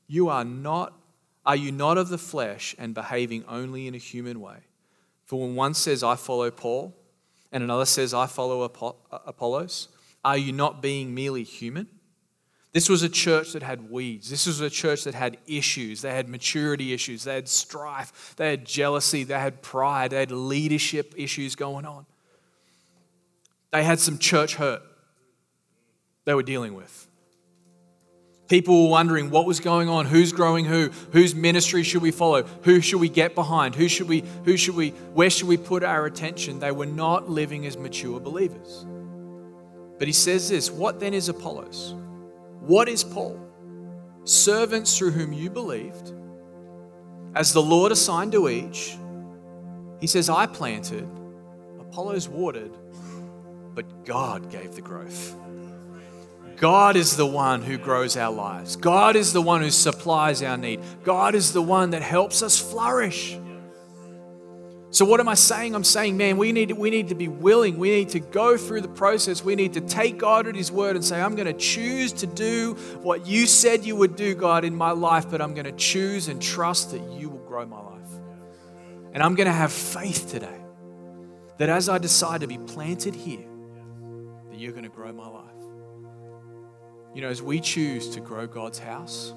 You 0.07 0.29
are 0.29 0.45
not, 0.45 0.93
are 1.45 1.55
you 1.55 1.71
not 1.71 1.97
of 1.97 2.09
the 2.09 2.17
flesh 2.17 2.75
and 2.77 2.93
behaving 2.93 3.43
only 3.47 3.87
in 3.87 3.95
a 3.95 3.99
human 3.99 4.39
way? 4.39 4.57
For 5.25 5.41
when 5.41 5.55
one 5.55 5.73
says, 5.73 6.03
I 6.03 6.15
follow 6.15 6.49
Paul, 6.49 6.95
and 7.51 7.63
another 7.63 7.85
says, 7.85 8.13
I 8.13 8.27
follow 8.27 8.61
uh, 8.63 9.19
Apollos, 9.25 9.89
are 10.23 10.37
you 10.37 10.53
not 10.53 10.81
being 10.81 11.13
merely 11.13 11.43
human? 11.43 11.87
This 12.73 12.89
was 12.89 13.01
a 13.01 13.09
church 13.09 13.53
that 13.53 13.63
had 13.63 13.89
weeds. 13.89 14.29
This 14.29 14.45
was 14.45 14.61
a 14.61 14.69
church 14.69 15.03
that 15.05 15.15
had 15.15 15.37
issues. 15.47 16.01
They 16.01 16.13
had 16.13 16.29
maturity 16.29 16.93
issues. 16.93 17.23
They 17.23 17.33
had 17.35 17.47
strife. 17.47 18.35
They 18.37 18.49
had 18.51 18.65
jealousy. 18.65 19.23
They 19.23 19.39
had 19.39 19.61
pride. 19.61 20.11
They 20.11 20.19
had 20.19 20.31
leadership 20.31 21.13
issues 21.17 21.55
going 21.55 21.85
on. 21.85 22.05
They 23.71 23.83
had 23.83 23.99
some 23.99 24.17
church 24.17 24.55
hurt 24.55 24.81
they 26.25 26.33
were 26.33 26.43
dealing 26.43 26.75
with. 26.75 27.07
People 28.47 28.83
were 28.83 28.89
wondering 28.91 29.29
what 29.29 29.45
was 29.45 29.59
going 29.59 29.89
on, 29.89 30.05
who's 30.05 30.31
growing 30.31 30.63
who, 30.63 30.89
whose 31.11 31.35
ministry 31.35 31.83
should 31.83 32.01
we 32.01 32.11
follow, 32.11 32.43
who 32.63 32.79
should 32.79 33.01
we 33.01 33.09
get 33.09 33.35
behind, 33.35 33.75
who 33.75 33.89
should 33.89 34.07
we, 34.07 34.23
who 34.45 34.55
should 34.55 34.75
we, 34.75 34.91
where 35.13 35.29
should 35.29 35.49
we 35.49 35.57
put 35.57 35.83
our 35.83 36.05
attention? 36.05 36.59
They 36.59 36.71
were 36.71 36.85
not 36.85 37.29
living 37.29 37.65
as 37.65 37.75
mature 37.77 38.19
believers. 38.21 38.85
But 39.99 40.07
he 40.07 40.13
says 40.13 40.49
this 40.49 40.71
what 40.71 40.99
then 40.99 41.13
is 41.13 41.27
Apollos? 41.27 41.93
What 42.61 42.87
is 42.87 43.03
Paul? 43.03 43.39
Servants 44.23 44.97
through 44.97 45.11
whom 45.11 45.33
you 45.33 45.49
believed, 45.49 46.13
as 47.35 47.51
the 47.53 47.61
Lord 47.61 47.91
assigned 47.91 48.31
to 48.33 48.47
each. 48.47 48.97
He 49.99 50.07
says, 50.07 50.29
I 50.29 50.45
planted, 50.45 51.07
Apollos 51.79 52.29
watered, 52.29 52.71
but 53.73 54.05
God 54.05 54.51
gave 54.51 54.75
the 54.75 54.81
growth. 54.81 55.35
God 56.57 56.95
is 56.95 57.15
the 57.15 57.25
one 57.25 57.61
who 57.61 57.77
grows 57.77 58.17
our 58.17 58.33
lives. 58.33 58.75
God 58.75 59.15
is 59.15 59.31
the 59.31 59.41
one 59.41 59.61
who 59.61 59.69
supplies 59.69 60.41
our 60.41 60.57
need. 60.57 60.81
God 61.03 61.35
is 61.35 61.53
the 61.53 61.61
one 61.61 61.91
that 61.91 62.01
helps 62.01 62.41
us 62.41 62.59
flourish. 62.59 63.37
So, 64.89 65.05
what 65.05 65.19
am 65.19 65.29
I 65.29 65.35
saying? 65.35 65.75
I'm 65.75 65.83
saying, 65.83 66.17
man, 66.17 66.37
we 66.37 66.51
need, 66.51 66.71
we 66.71 66.89
need 66.89 67.09
to 67.09 67.15
be 67.15 67.27
willing. 67.27 67.77
We 67.77 67.91
need 67.91 68.09
to 68.09 68.19
go 68.19 68.57
through 68.57 68.81
the 68.81 68.87
process. 68.87 69.43
We 69.43 69.55
need 69.55 69.73
to 69.73 69.81
take 69.81 70.17
God 70.17 70.47
at 70.47 70.55
His 70.55 70.71
word 70.71 70.95
and 70.95 71.05
say, 71.05 71.21
I'm 71.21 71.35
going 71.35 71.45
to 71.45 71.53
choose 71.53 72.11
to 72.13 72.25
do 72.25 72.73
what 73.03 73.27
you 73.27 73.45
said 73.45 73.85
you 73.85 73.95
would 73.95 74.15
do, 74.15 74.33
God, 74.33 74.63
in 74.63 74.75
my 74.75 74.91
life, 74.91 75.29
but 75.29 75.41
I'm 75.41 75.53
going 75.53 75.65
to 75.65 75.73
choose 75.73 76.27
and 76.27 76.41
trust 76.41 76.91
that 76.91 77.01
you 77.11 77.29
will 77.29 77.45
grow 77.45 77.65
my 77.67 77.79
life. 77.79 78.09
And 79.13 79.21
I'm 79.21 79.35
going 79.35 79.47
to 79.47 79.53
have 79.53 79.71
faith 79.71 80.31
today 80.31 80.59
that 81.57 81.69
as 81.69 81.89
I 81.89 81.97
decide 81.97 82.41
to 82.41 82.47
be 82.47 82.57
planted 82.57 83.13
here, 83.13 83.45
that 84.49 84.57
you're 84.57 84.71
going 84.71 84.83
to 84.83 84.89
grow 84.89 85.11
my 85.11 85.27
life. 85.27 85.56
You 87.17 87.23
know, 87.23 87.29
as 87.29 87.41
we 87.41 87.59
choose 87.59 88.09
to 88.09 88.19
grow 88.19 88.45
God's 88.45 88.77
house, 88.77 89.33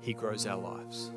He 0.00 0.12
grows 0.12 0.48
our 0.48 0.58
lives. 0.58 1.12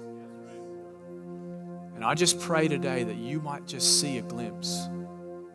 And 1.96 2.06
I 2.06 2.14
just 2.14 2.40
pray 2.40 2.68
today 2.68 3.04
that 3.04 3.16
you 3.16 3.40
might 3.40 3.66
just 3.66 4.00
see 4.00 4.20
a 4.20 4.22
glimpse 4.22 4.88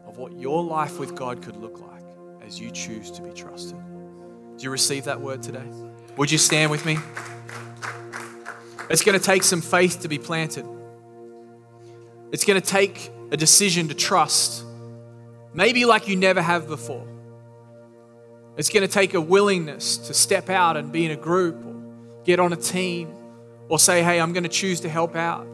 of 0.05 0.17
what 0.17 0.33
your 0.33 0.65
life 0.65 0.99
with 0.99 1.15
God 1.15 1.43
could 1.43 1.55
look 1.55 1.79
like 1.79 2.03
as 2.45 2.59
you 2.59 2.73
choose 2.73 3.13
to 3.13 3.23
be 3.23 3.31
trusted. 3.31 3.79
Do 4.57 4.65
you 4.65 4.71
receive 4.71 5.05
that 5.05 5.21
word 5.21 5.45
today? 5.45 5.71
Would 6.17 6.33
you 6.33 6.39
stand 6.39 6.73
with 6.73 6.85
me? 6.85 6.99
It's 8.91 9.05
going 9.05 9.17
to 9.17 9.25
take 9.25 9.45
some 9.45 9.61
faith 9.61 10.01
to 10.01 10.09
be 10.09 10.19
planted. 10.19 10.67
It's 12.33 12.45
going 12.45 12.61
to 12.61 12.67
take 12.67 13.13
a 13.31 13.37
decision 13.37 13.87
to 13.87 13.95
trust, 13.95 14.65
maybe 15.55 15.85
like 15.85 16.09
you 16.09 16.17
never 16.17 16.43
have 16.43 16.67
before. 16.67 17.07
It's 18.57 18.69
going 18.69 18.87
to 18.87 18.93
take 18.93 19.15
a 19.15 19.21
willingness 19.21 19.97
to 19.99 20.15
step 20.15 20.51
out 20.51 20.77
and 20.77 20.93
be 20.93 21.05
in 21.05 21.11
a 21.13 21.17
group 21.17 21.65
or 21.65 21.75
get 22.25 22.41
on 22.41 22.53
a 22.53 22.57
team 22.57 23.15
or 23.69 23.79
say, 23.79 24.03
hey, 24.03 24.21
I'm 24.21 24.33
going 24.33 24.43
to 24.43 24.49
choose 24.49 24.81
to 24.81 24.89
help 24.89 25.17
out. 25.17 25.47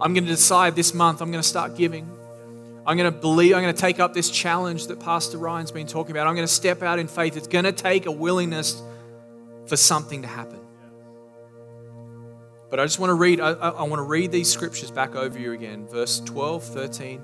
I'm 0.00 0.14
going 0.14 0.24
to 0.24 0.30
decide 0.30 0.76
this 0.76 0.94
month 0.94 1.20
I'm 1.20 1.30
going 1.30 1.42
to 1.42 1.48
start 1.48 1.76
giving. 1.76 2.08
I'm 2.84 2.96
going 2.96 3.12
to 3.12 3.16
believe, 3.16 3.54
I'm 3.54 3.62
going 3.62 3.74
to 3.74 3.80
take 3.80 4.00
up 4.00 4.12
this 4.12 4.28
challenge 4.28 4.88
that 4.88 4.98
Pastor 4.98 5.38
Ryan's 5.38 5.70
been 5.70 5.86
talking 5.86 6.10
about. 6.10 6.26
I'm 6.26 6.34
going 6.34 6.46
to 6.46 6.52
step 6.52 6.82
out 6.82 6.98
in 6.98 7.06
faith. 7.06 7.36
It's 7.36 7.46
going 7.46 7.64
to 7.64 7.72
take 7.72 8.06
a 8.06 8.10
willingness 8.10 8.82
for 9.66 9.76
something 9.76 10.22
to 10.22 10.28
happen. 10.28 10.58
But 12.70 12.80
I 12.80 12.84
just 12.84 12.98
want 12.98 13.10
to 13.10 13.14
read, 13.14 13.40
I, 13.40 13.50
I 13.52 13.82
want 13.82 13.98
to 14.00 14.04
read 14.04 14.32
these 14.32 14.50
scriptures 14.50 14.90
back 14.90 15.14
over 15.14 15.38
you 15.38 15.52
again, 15.52 15.86
verse 15.86 16.20
12, 16.20 16.64
13, 16.64 17.22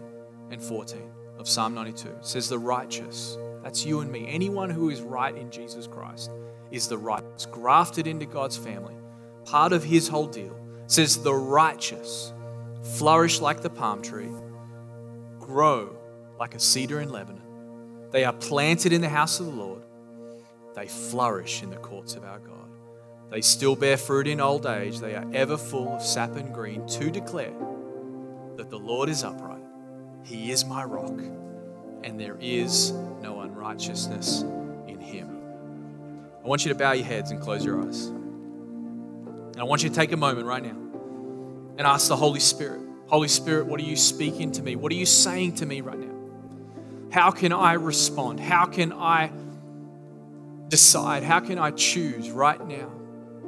and 0.51 0.63
14. 0.63 1.11
of 1.39 1.49
Psalm 1.49 1.75
92. 1.75 2.09
It 2.09 2.27
says, 2.27 2.49
The 2.49 2.59
righteous, 2.59 3.39
that's 3.69 3.85
you 3.85 4.01
and 4.01 4.11
me, 4.11 4.25
anyone 4.27 4.71
who 4.71 4.89
is 4.89 5.03
right 5.03 5.37
in 5.37 5.51
Jesus 5.51 5.87
Christ 5.87 6.31
is 6.71 6.89
the 6.89 6.97
righteous, 6.97 7.45
grafted 7.45 8.07
into 8.07 8.25
God's 8.25 8.57
family, 8.57 8.95
part 9.45 9.75
of 9.75 9.85
his 9.85 10.09
whole 10.09 10.27
deal. 10.27 10.57
It 10.85 10.91
says, 10.91 11.23
The 11.23 11.35
righteous 11.35 12.33
flourish 12.97 13.43
like 13.43 13.61
the 13.61 13.69
palm 13.69 14.01
tree, 14.01 14.31
grow 15.39 15.95
like 16.41 16.55
a 16.55 16.59
cedar 16.59 17.03
in 17.03 17.11
Lebanon. 17.11 18.09
They 18.11 18.25
are 18.25 18.33
planted 18.33 18.95
in 18.95 19.03
the 19.03 19.09
house 19.11 19.39
of 19.39 19.45
the 19.45 19.53
Lord, 19.53 19.83
they 20.75 20.87
flourish 20.87 21.63
in 21.63 21.69
the 21.69 21.77
courts 21.77 22.15
of 22.15 22.25
our 22.25 22.39
God. 22.39 22.71
They 23.29 23.43
still 23.43 23.77
bear 23.77 23.99
fruit 23.99 24.29
in 24.29 24.41
old 24.41 24.65
age. 24.65 24.99
They 24.99 25.15
are 25.15 25.27
ever 25.35 25.59
full 25.59 25.95
of 25.95 26.01
sap 26.01 26.37
and 26.37 26.55
green 26.55 26.87
to 26.87 27.11
declare 27.11 27.53
that 28.57 28.71
the 28.71 28.79
Lord 28.79 29.11
is 29.11 29.25
upright. 29.25 29.61
He 30.25 30.53
is 30.53 30.65
my 30.65 30.85
rock, 30.85 31.21
and 32.05 32.21
there 32.21 32.37
is 32.41 32.93
no 33.21 33.41
unrighteousness 33.41 34.43
in 34.87 35.01
him. 35.01 35.29
I 36.43 36.47
want 36.47 36.65
you 36.65 36.73
to 36.73 36.79
bow 36.79 36.93
your 36.93 37.05
heads 37.05 37.31
and 37.31 37.41
close 37.41 37.65
your 37.65 37.83
eyes. 37.83 38.07
And 38.07 39.57
I 39.59 39.65
want 39.65 39.83
you 39.83 39.89
to 39.89 39.95
take 39.95 40.13
a 40.13 40.17
moment 40.17 40.47
right 40.47 40.63
now 40.63 40.77
and 41.77 41.81
ask 41.87 42.09
the 42.09 42.17
Holy 42.17 42.41
Spirit 42.41 42.83
Holy 43.09 43.29
Spirit, 43.29 43.67
what 43.67 43.81
are 43.81 43.85
you 43.85 43.97
speaking 43.97 44.53
to 44.53 44.63
me? 44.63 44.77
What 44.77 44.93
are 44.93 44.97
you 44.97 45.07
saying 45.07 45.55
to 45.57 45.67
me 45.67 45.81
right 45.81 45.99
now? 45.99 46.15
How 47.11 47.31
can 47.31 47.53
I 47.53 47.73
respond? 47.73 48.39
How 48.39 48.67
can 48.67 48.93
I 48.93 49.33
decide? 50.69 51.23
How 51.23 51.41
can 51.41 51.59
I 51.59 51.71
choose 51.71 52.31
right 52.31 52.65
now 52.67 52.93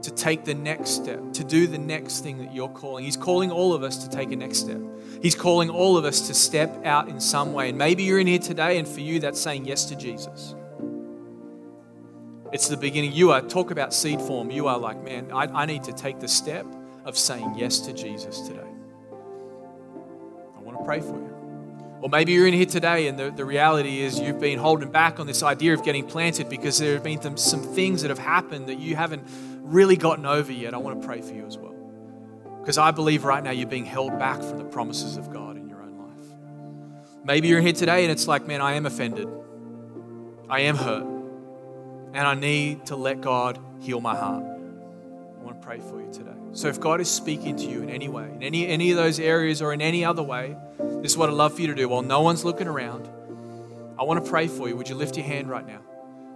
to 0.03 0.11
take 0.11 0.45
the 0.45 0.55
next 0.55 0.91
step, 0.91 1.21
to 1.35 1.45
do 1.45 1.67
the 1.67 1.79
next 1.79 2.21
thing 2.21 2.39
that 2.39 2.55
you're 2.55 2.69
calling. 2.69 3.05
He's 3.05 3.17
calling 3.17 3.51
all 3.51 3.73
of 3.75 3.83
us 3.83 4.05
to 4.05 4.11
take 4.11 4.33
a 4.33 4.37
next 4.37 4.59
step. 4.59 4.81
He's 5.21 5.35
calling 5.35 5.69
all 5.69 5.97
of 5.97 6.05
us 6.05 6.27
to 6.29 6.35
step 6.35 6.85
out 6.87 7.09
in 7.09 7.21
some 7.21 7.53
way. 7.53 7.69
And 7.69 7.79
maybe 7.79 8.03
you're 8.03 8.19
in 8.19 8.27
here 8.27 8.39
today, 8.39 8.79
and 8.79 8.89
for 8.89 9.01
you, 9.01 9.21
that's 9.21 9.41
saying 9.41 9.67
yes 9.67 9.85
to 9.87 9.97
Jesus. 9.97 10.55
It's 12.53 12.69
the 12.69 12.77
beginning. 12.77 13.13
You 13.13 13.33
are, 13.33 13.43
talk 13.43 13.71
about 13.71 13.95
seed 13.95 14.21
form. 14.21 14.51
You 14.51 14.67
are 14.69 14.79
like, 14.79 15.03
man, 15.05 15.31
I, 15.33 15.45
I 15.45 15.67
need 15.67 15.85
to 15.85 15.93
take 15.93 16.19
the 16.19 16.29
step 16.29 16.67
of 17.05 17.17
saying 17.17 17.55
yes 17.57 17.81
to 17.81 17.93
Jesus 17.93 18.41
today. 18.41 18.61
I 20.57 20.61
want 20.61 20.79
to 20.79 20.85
pray 20.85 21.01
for 21.01 21.17
you. 21.17 21.31
Or 22.03 22.09
maybe 22.09 22.33
you're 22.33 22.47
in 22.47 22.55
here 22.55 22.67
today 22.67 23.09
and 23.09 23.19
the, 23.19 23.31
the 23.31 23.45
reality 23.45 24.01
is 24.01 24.19
you've 24.19 24.41
been 24.41 24.59
holding 24.59 24.91
back 24.91 25.21
on 25.21 25.27
this 25.27 25.43
idea 25.43 25.75
of 25.75 25.85
getting 25.85 26.07
planted 26.07 26.49
because 26.49 26.79
there 26.79 26.95
have 26.95 27.03
been 27.03 27.37
some 27.37 27.63
things 27.63 28.01
that 28.03 28.09
have 28.09 28.19
happened 28.19 28.69
that 28.69 28.79
you 28.79 28.97
haven't 28.97 29.29
really 29.71 29.97
gotten 29.97 30.27
over 30.27 30.53
yet. 30.53 30.75
I 30.75 30.79
want 30.79 31.01
to 31.01 31.07
pray 31.07 31.21
for 31.21 31.33
you 31.33 31.47
as 31.47 31.57
well. 31.57 31.75
Because 32.61 32.77
I 32.77 32.91
believe 32.91 33.25
right 33.25 33.43
now 33.43 33.53
you're 33.53 33.69
being 33.69 33.85
held 33.85 34.19
back 34.19 34.43
from 34.43 34.59
the 34.59 34.65
promises 34.65 35.17
of 35.17 35.33
God 35.33 35.57
in 35.57 35.69
your 35.69 35.81
own 35.81 35.97
life. 35.97 37.25
Maybe 37.25 37.49
you're 37.49 37.61
here 37.61 37.73
today 37.73 38.05
and 38.05 38.13
it's 38.13 38.29
like, 38.29 38.47
man, 38.47 38.61
I 38.61 38.75
am 38.75 38.85
offended. 38.87 39.29
I 40.49 40.61
am 40.63 40.77
hurt. 40.77 41.05
And 42.13 42.27
I 42.27 42.35
need 42.35 42.87
to 42.87 42.97
let 42.97 43.21
God 43.21 43.59
heal 43.81 44.01
my 44.01 44.17
heart. 44.17 44.43
I 44.45 45.43
want 45.43 45.61
to 45.61 45.67
pray 45.67 45.79
for 45.79 46.01
you 46.01 46.13
today. 46.13 46.31
So 46.53 46.69
if 46.69 46.81
God 46.81 47.01
is 47.01 47.09
speaking 47.09 47.57
to 47.57 47.65
you 47.65 47.83
in 47.83 47.91
any 47.91 48.09
way, 48.09 48.25
in 48.25 48.43
any, 48.43 48.67
any 48.67 48.91
of 48.91 48.97
those 48.97 49.21
areas 49.21 49.63
or 49.63 49.73
in 49.73 49.81
any 49.81 50.05
other 50.05 50.23
way, 50.23 50.57
this 51.03 51.13
is 51.13 51.17
what 51.17 51.31
I'd 51.31 51.37
love 51.37 51.55
for 51.55 51.61
you 51.61 51.69
to 51.69 51.75
do. 51.75 51.89
While 51.89 52.03
no 52.03 52.21
one's 52.21 52.45
looking 52.45 52.67
around, 52.67 53.09
I 53.99 54.03
want 54.03 54.23
to 54.25 54.29
pray 54.29 54.49
for 54.49 54.69
you. 54.69 54.77
Would 54.77 54.89
you 54.89 54.97
lift 54.97 55.17
your 55.17 55.25
hand 55.25 55.49
right 55.49 55.67
now? 55.67 55.81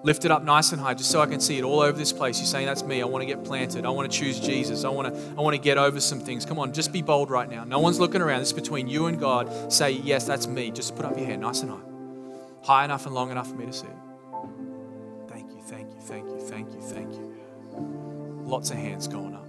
Lift 0.04 0.26
it 0.26 0.30
up 0.30 0.44
nice 0.44 0.70
and 0.72 0.80
high 0.82 0.92
just 0.92 1.10
so 1.10 1.22
I 1.22 1.26
can 1.26 1.40
see 1.40 1.56
it 1.56 1.64
all 1.64 1.80
over 1.80 1.96
this 1.96 2.12
place. 2.12 2.38
You're 2.38 2.46
saying, 2.46 2.66
That's 2.66 2.82
me. 2.82 3.00
I 3.00 3.06
want 3.06 3.22
to 3.22 3.26
get 3.26 3.42
planted. 3.42 3.86
I 3.86 3.88
want 3.88 4.12
to 4.12 4.16
choose 4.16 4.38
Jesus. 4.38 4.84
I 4.84 4.90
want 4.90 5.12
to, 5.12 5.20
I 5.30 5.40
want 5.40 5.56
to 5.56 5.60
get 5.60 5.78
over 5.78 5.98
some 5.98 6.20
things. 6.20 6.44
Come 6.44 6.58
on, 6.58 6.74
just 6.74 6.92
be 6.92 7.00
bold 7.00 7.30
right 7.30 7.48
now. 7.48 7.64
No 7.64 7.78
one's 7.78 7.98
looking 7.98 8.20
around. 8.20 8.40
This 8.40 8.48
is 8.48 8.52
between 8.52 8.86
you 8.86 9.06
and 9.06 9.18
God. 9.18 9.72
Say, 9.72 9.92
Yes, 9.92 10.26
that's 10.26 10.46
me. 10.46 10.70
Just 10.70 10.94
put 10.94 11.06
up 11.06 11.16
your 11.16 11.26
hand 11.26 11.40
nice 11.40 11.62
and 11.62 11.70
high. 11.70 11.78
High 12.64 12.84
enough 12.84 13.06
and 13.06 13.14
long 13.14 13.30
enough 13.30 13.48
for 13.48 13.54
me 13.54 13.64
to 13.64 13.72
see 13.72 13.86
it. 13.86 13.96
Thank 15.28 15.50
you, 15.52 15.62
thank 15.62 15.90
you, 15.90 16.00
thank 16.02 16.28
you, 16.28 16.38
thank 16.38 16.72
you, 16.74 16.80
thank 16.82 17.14
you. 17.14 18.42
Lots 18.44 18.70
of 18.70 18.76
hands 18.76 19.08
going 19.08 19.34
up. 19.34 19.48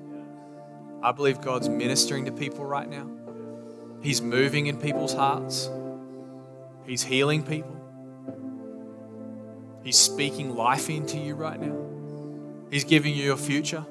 I 1.04 1.12
believe 1.12 1.42
God's 1.42 1.68
ministering 1.68 2.26
to 2.26 2.32
people 2.32 2.66
right 2.66 2.90
now. 2.90 3.10
He's 4.02 4.22
moving 4.22 4.68
in 4.68 4.78
people's 4.78 5.14
hearts. 5.14 5.70
He's 6.86 7.04
healing 7.04 7.44
people. 7.44 7.75
He's 9.86 9.98
speaking 9.98 10.56
life 10.56 10.90
into 10.90 11.18
you 11.18 11.36
right 11.36 11.62
now. 11.62 11.78
He's 12.72 12.84
giving 12.84 13.14
you 13.14 13.34
a 13.34 13.38
future. 13.38 13.86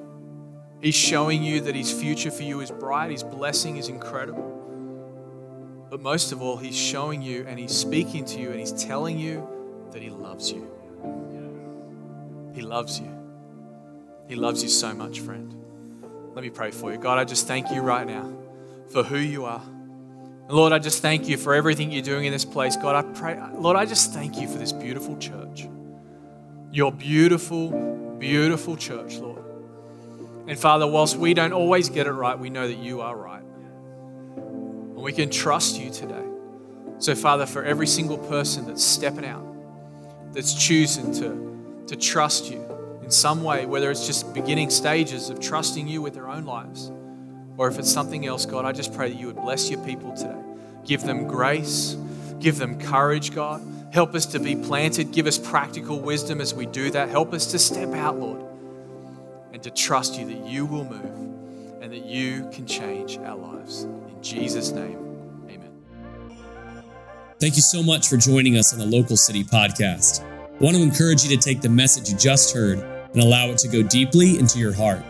He's 0.83 0.97
showing 0.97 1.45
you 1.45 1.61
that 1.63 1.77
His 1.77 1.93
future 1.93 2.33
for 2.33 2.43
you 2.43 2.61
is 2.61 2.73
bright, 2.73 3.13
His 3.13 3.23
blessing 3.23 3.77
is 3.77 3.89
incredible. 3.89 5.87
But 5.89 6.01
most 6.01 6.33
of 6.33 6.43
all, 6.43 6.57
He's 6.57 6.77
showing 6.77 7.23
you 7.23 7.47
and 7.49 7.61
He's 7.61 7.71
speaking 7.71 8.25
to 8.25 8.41
you 8.41 8.51
and 8.51 8.59
He's 8.59 8.73
telling 8.73 9.21
you 9.21 9.49
that 9.93 10.03
He 10.03 10.11
loves 10.11 10.51
you. 10.51 10.69
He 12.53 12.61
loves 12.61 12.99
you. 12.99 13.11
He 14.27 14.35
loves 14.35 14.65
you 14.65 14.69
so 14.69 14.93
much, 14.95 15.21
friend. 15.21 15.55
Let 16.35 16.43
me 16.43 16.51
pray 16.51 16.73
for 16.73 16.91
you. 16.91 16.99
God, 16.99 17.19
I 17.19 17.25
just 17.25 17.47
thank 17.47 17.71
you 17.71 17.83
right 17.83 18.07
now 18.07 18.37
for 18.91 19.05
who 19.05 19.19
you 19.19 19.45
are. 19.45 19.63
Lord, 20.49 20.73
I 20.73 20.81
just 20.81 21.03
thank 21.03 21.29
you 21.29 21.37
for 21.37 21.55
everything 21.55 21.93
you're 21.93 22.03
doing 22.03 22.25
in 22.25 22.33
this 22.33 22.45
place. 22.45 22.77
God, 22.77 22.97
I 22.97 23.09
pray, 23.13 23.41
Lord, 23.55 23.77
I 23.77 23.87
just 23.87 24.13
thank 24.13 24.41
you 24.41 24.49
for 24.49 24.59
this 24.59 24.73
beautiful 24.73 25.17
church. 25.19 25.69
Your 26.75 26.91
beautiful, 26.91 28.17
beautiful 28.19 28.77
church, 28.77 29.15
Lord. 29.19 29.45
And 30.49 30.59
Father, 30.59 30.89
whilst 30.89 31.17
we 31.17 31.33
don't 31.33 31.53
always 31.53 31.89
get 31.89 32.09
it 32.09 32.13
right, 32.13 32.37
we 32.37 32.51
know 32.51 32.67
that 32.67 32.79
you 32.79 33.01
are 33.01 33.17
right. 33.17 33.45
And 34.37 34.97
we 34.97 35.13
can 35.13 35.31
trust 35.31 35.79
you 35.79 35.91
today. 35.91 36.25
So, 36.99 37.15
Father, 37.15 37.47
for 37.47 37.63
every 37.65 37.87
single 37.87 38.19
person 38.19 38.67
that's 38.67 38.85
stepping 38.85 39.25
out, 39.25 39.47
that's 40.33 40.53
choosing 40.53 41.13
to, 41.15 41.85
to 41.87 41.95
trust 41.95 42.51
you 42.51 42.61
in 43.05 43.11
some 43.13 43.45
way, 43.45 43.67
whether 43.67 43.89
it's 43.89 44.05
just 44.05 44.35
beginning 44.35 44.69
stages 44.71 45.31
of 45.31 45.39
trusting 45.39 45.87
you 45.87 46.03
with 46.03 46.15
their 46.15 46.29
own 46.29 46.45
lives 46.45 46.91
or 47.57 47.69
if 47.69 47.79
it's 47.79 47.93
something 47.93 48.27
else, 48.27 48.47
God, 48.47 48.65
I 48.65 48.73
just 48.73 48.93
pray 48.93 49.11
that 49.11 49.17
you 49.17 49.29
would 49.29 49.37
bless 49.37 49.71
your 49.71 49.79
people 49.85 50.13
today. 50.13 50.35
Give 50.85 51.01
them 51.03 51.29
grace, 51.29 51.97
give 52.41 52.59
them 52.59 52.81
courage, 52.81 53.33
God. 53.33 53.63
Help 53.95 54.17
us 54.17 54.27
to 54.27 54.41
be 54.41 54.57
planted. 54.57 55.13
Give 55.13 55.29
us 55.29 55.39
practical 55.39 56.01
wisdom 56.01 56.41
as 56.41 56.53
we 56.53 56.67
do 56.67 56.91
that. 56.91 57.11
Help 57.11 57.33
us 57.33 57.47
to 57.53 57.61
step 57.61 57.95
out, 57.95 58.19
Lord, 58.19 58.45
and 59.53 59.63
to 59.63 59.71
trust 59.71 60.19
you 60.19 60.27
that 60.27 60.49
you 60.49 60.67
will 60.67 60.83
move 60.83 61.81
and 61.81 61.93
that 61.93 62.05
you 62.05 62.51
can 62.53 62.67
change 62.67 63.19
our 63.19 63.37
lives. 63.37 63.85
In 63.85 64.21
Jesus' 64.21 64.73
name, 64.73 64.99
amen. 65.49 65.71
Thank 67.39 67.55
you 67.55 67.63
so 67.63 67.85
much 67.85 68.09
for 68.09 68.17
joining 68.17 68.57
us 68.57 68.73
on 68.73 68.81
the 68.81 68.85
Local 68.85 69.17
City 69.17 69.45
Podcast. 69.45 70.25
I 70.25 70.59
want 70.59 70.75
to 70.75 70.83
encourage 70.83 71.23
you 71.23 71.29
to 71.37 71.41
take 71.41 71.61
the 71.61 71.69
message 71.69 72.11
you 72.11 72.19
just 72.19 72.53
heard 72.53 72.81
and 72.81 73.23
allow 73.23 73.47
it 73.51 73.59
to 73.59 73.69
go 73.69 73.81
deeply 73.81 74.41
into 74.41 74.59
your 74.59 74.73
heart. 74.73 75.05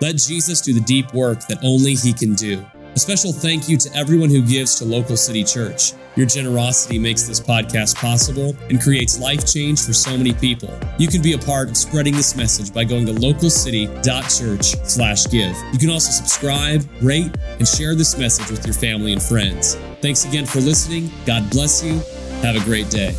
Let 0.00 0.14
Jesus 0.14 0.60
do 0.60 0.72
the 0.72 0.80
deep 0.82 1.12
work 1.12 1.44
that 1.48 1.58
only 1.64 1.94
He 1.94 2.12
can 2.12 2.34
do. 2.34 2.64
A 2.94 2.98
special 2.98 3.32
thank 3.32 3.68
you 3.68 3.76
to 3.76 3.94
everyone 3.94 4.30
who 4.30 4.42
gives 4.42 4.74
to 4.76 4.84
Local 4.84 5.16
City 5.16 5.44
Church. 5.44 5.92
Your 6.16 6.26
generosity 6.26 6.98
makes 6.98 7.22
this 7.22 7.38
podcast 7.38 7.94
possible 7.94 8.56
and 8.70 8.82
creates 8.82 9.20
life 9.20 9.46
change 9.46 9.84
for 9.84 9.92
so 9.92 10.16
many 10.16 10.32
people. 10.32 10.76
You 10.98 11.06
can 11.06 11.22
be 11.22 11.34
a 11.34 11.38
part 11.38 11.68
of 11.68 11.76
spreading 11.76 12.16
this 12.16 12.34
message 12.34 12.74
by 12.74 12.82
going 12.82 13.06
to 13.06 13.12
localcity.church/give. 13.12 15.56
You 15.72 15.78
can 15.78 15.90
also 15.90 16.10
subscribe, 16.10 16.84
rate, 17.00 17.30
and 17.58 17.68
share 17.68 17.94
this 17.94 18.18
message 18.18 18.50
with 18.50 18.66
your 18.66 18.74
family 18.74 19.12
and 19.12 19.22
friends. 19.22 19.76
Thanks 20.02 20.24
again 20.24 20.46
for 20.46 20.60
listening. 20.60 21.12
God 21.24 21.48
bless 21.50 21.84
you. 21.84 22.02
Have 22.42 22.56
a 22.56 22.64
great 22.64 22.90
day. 22.90 23.14